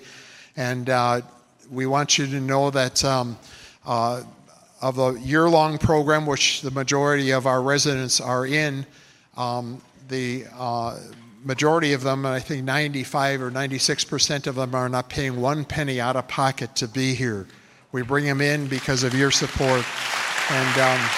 And 0.56 0.90
uh, 0.90 1.22
we 1.72 1.86
want 1.86 2.18
you 2.18 2.28
to 2.28 2.40
know 2.40 2.70
that 2.70 3.04
um, 3.04 3.38
uh, 3.86 4.24
of 4.82 4.96
the 4.96 5.14
year 5.14 5.50
long 5.50 5.78
program, 5.78 6.26
which 6.26 6.62
the 6.62 6.72
majority 6.72 7.32
of 7.32 7.48
our 7.48 7.62
residents 7.62 8.20
are 8.20 8.46
in, 8.46 8.86
um, 9.38 9.82
the 10.08 10.46
uh, 10.58 11.00
majority 11.44 11.94
of 11.94 12.04
them, 12.04 12.26
I 12.26 12.40
think 12.40 12.64
95 12.64 13.42
or 13.42 13.52
96 13.52 14.04
percent 14.06 14.48
of 14.48 14.56
them, 14.56 14.76
are 14.76 14.90
not 14.90 15.10
paying 15.10 15.40
one 15.40 15.66
penny 15.66 16.00
out 16.02 16.16
of 16.16 16.28
pocket 16.28 16.76
to 16.78 16.88
be 16.88 17.14
here. 17.14 17.48
We 17.92 18.02
bring 18.02 18.26
them 18.26 18.42
in 18.42 18.68
because 18.68 19.04
of 19.04 19.14
your 19.14 19.32
support. 19.32 19.86
And 20.52 20.80
um, 20.80 21.10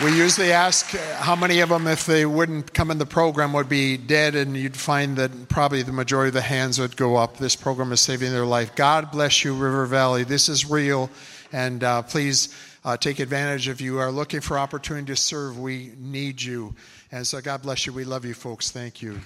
we 0.00 0.16
usually 0.16 0.52
ask 0.52 0.94
uh, 0.94 0.98
how 1.16 1.36
many 1.36 1.60
of 1.60 1.68
them, 1.68 1.86
if 1.86 2.06
they 2.06 2.24
wouldn't 2.24 2.72
come 2.72 2.90
in 2.90 2.98
the 2.98 3.06
program, 3.06 3.52
would 3.52 3.68
be 3.68 3.96
dead, 3.96 4.34
and 4.34 4.56
you'd 4.56 4.76
find 4.76 5.16
that 5.18 5.48
probably 5.48 5.82
the 5.82 5.92
majority 5.92 6.28
of 6.28 6.34
the 6.34 6.40
hands 6.40 6.78
would 6.78 6.96
go 6.96 7.16
up. 7.16 7.36
This 7.36 7.56
program 7.56 7.92
is 7.92 8.00
saving 8.00 8.32
their 8.32 8.46
life. 8.46 8.74
God 8.74 9.10
bless 9.10 9.44
you, 9.44 9.54
River 9.54 9.86
Valley. 9.86 10.24
This 10.24 10.48
is 10.48 10.68
real, 10.68 11.10
and 11.52 11.84
uh, 11.84 12.02
please 12.02 12.54
uh, 12.84 12.96
take 12.96 13.18
advantage. 13.18 13.68
If 13.68 13.80
you 13.80 13.98
are 13.98 14.10
looking 14.10 14.40
for 14.40 14.58
opportunity 14.58 15.06
to 15.06 15.16
serve, 15.16 15.58
we 15.58 15.92
need 15.98 16.40
you. 16.40 16.74
And 17.12 17.26
so, 17.26 17.40
God 17.40 17.62
bless 17.62 17.86
you. 17.86 17.92
We 17.92 18.04
love 18.04 18.24
you, 18.24 18.34
folks. 18.34 18.70
Thank 18.70 19.02
you. 19.02 19.20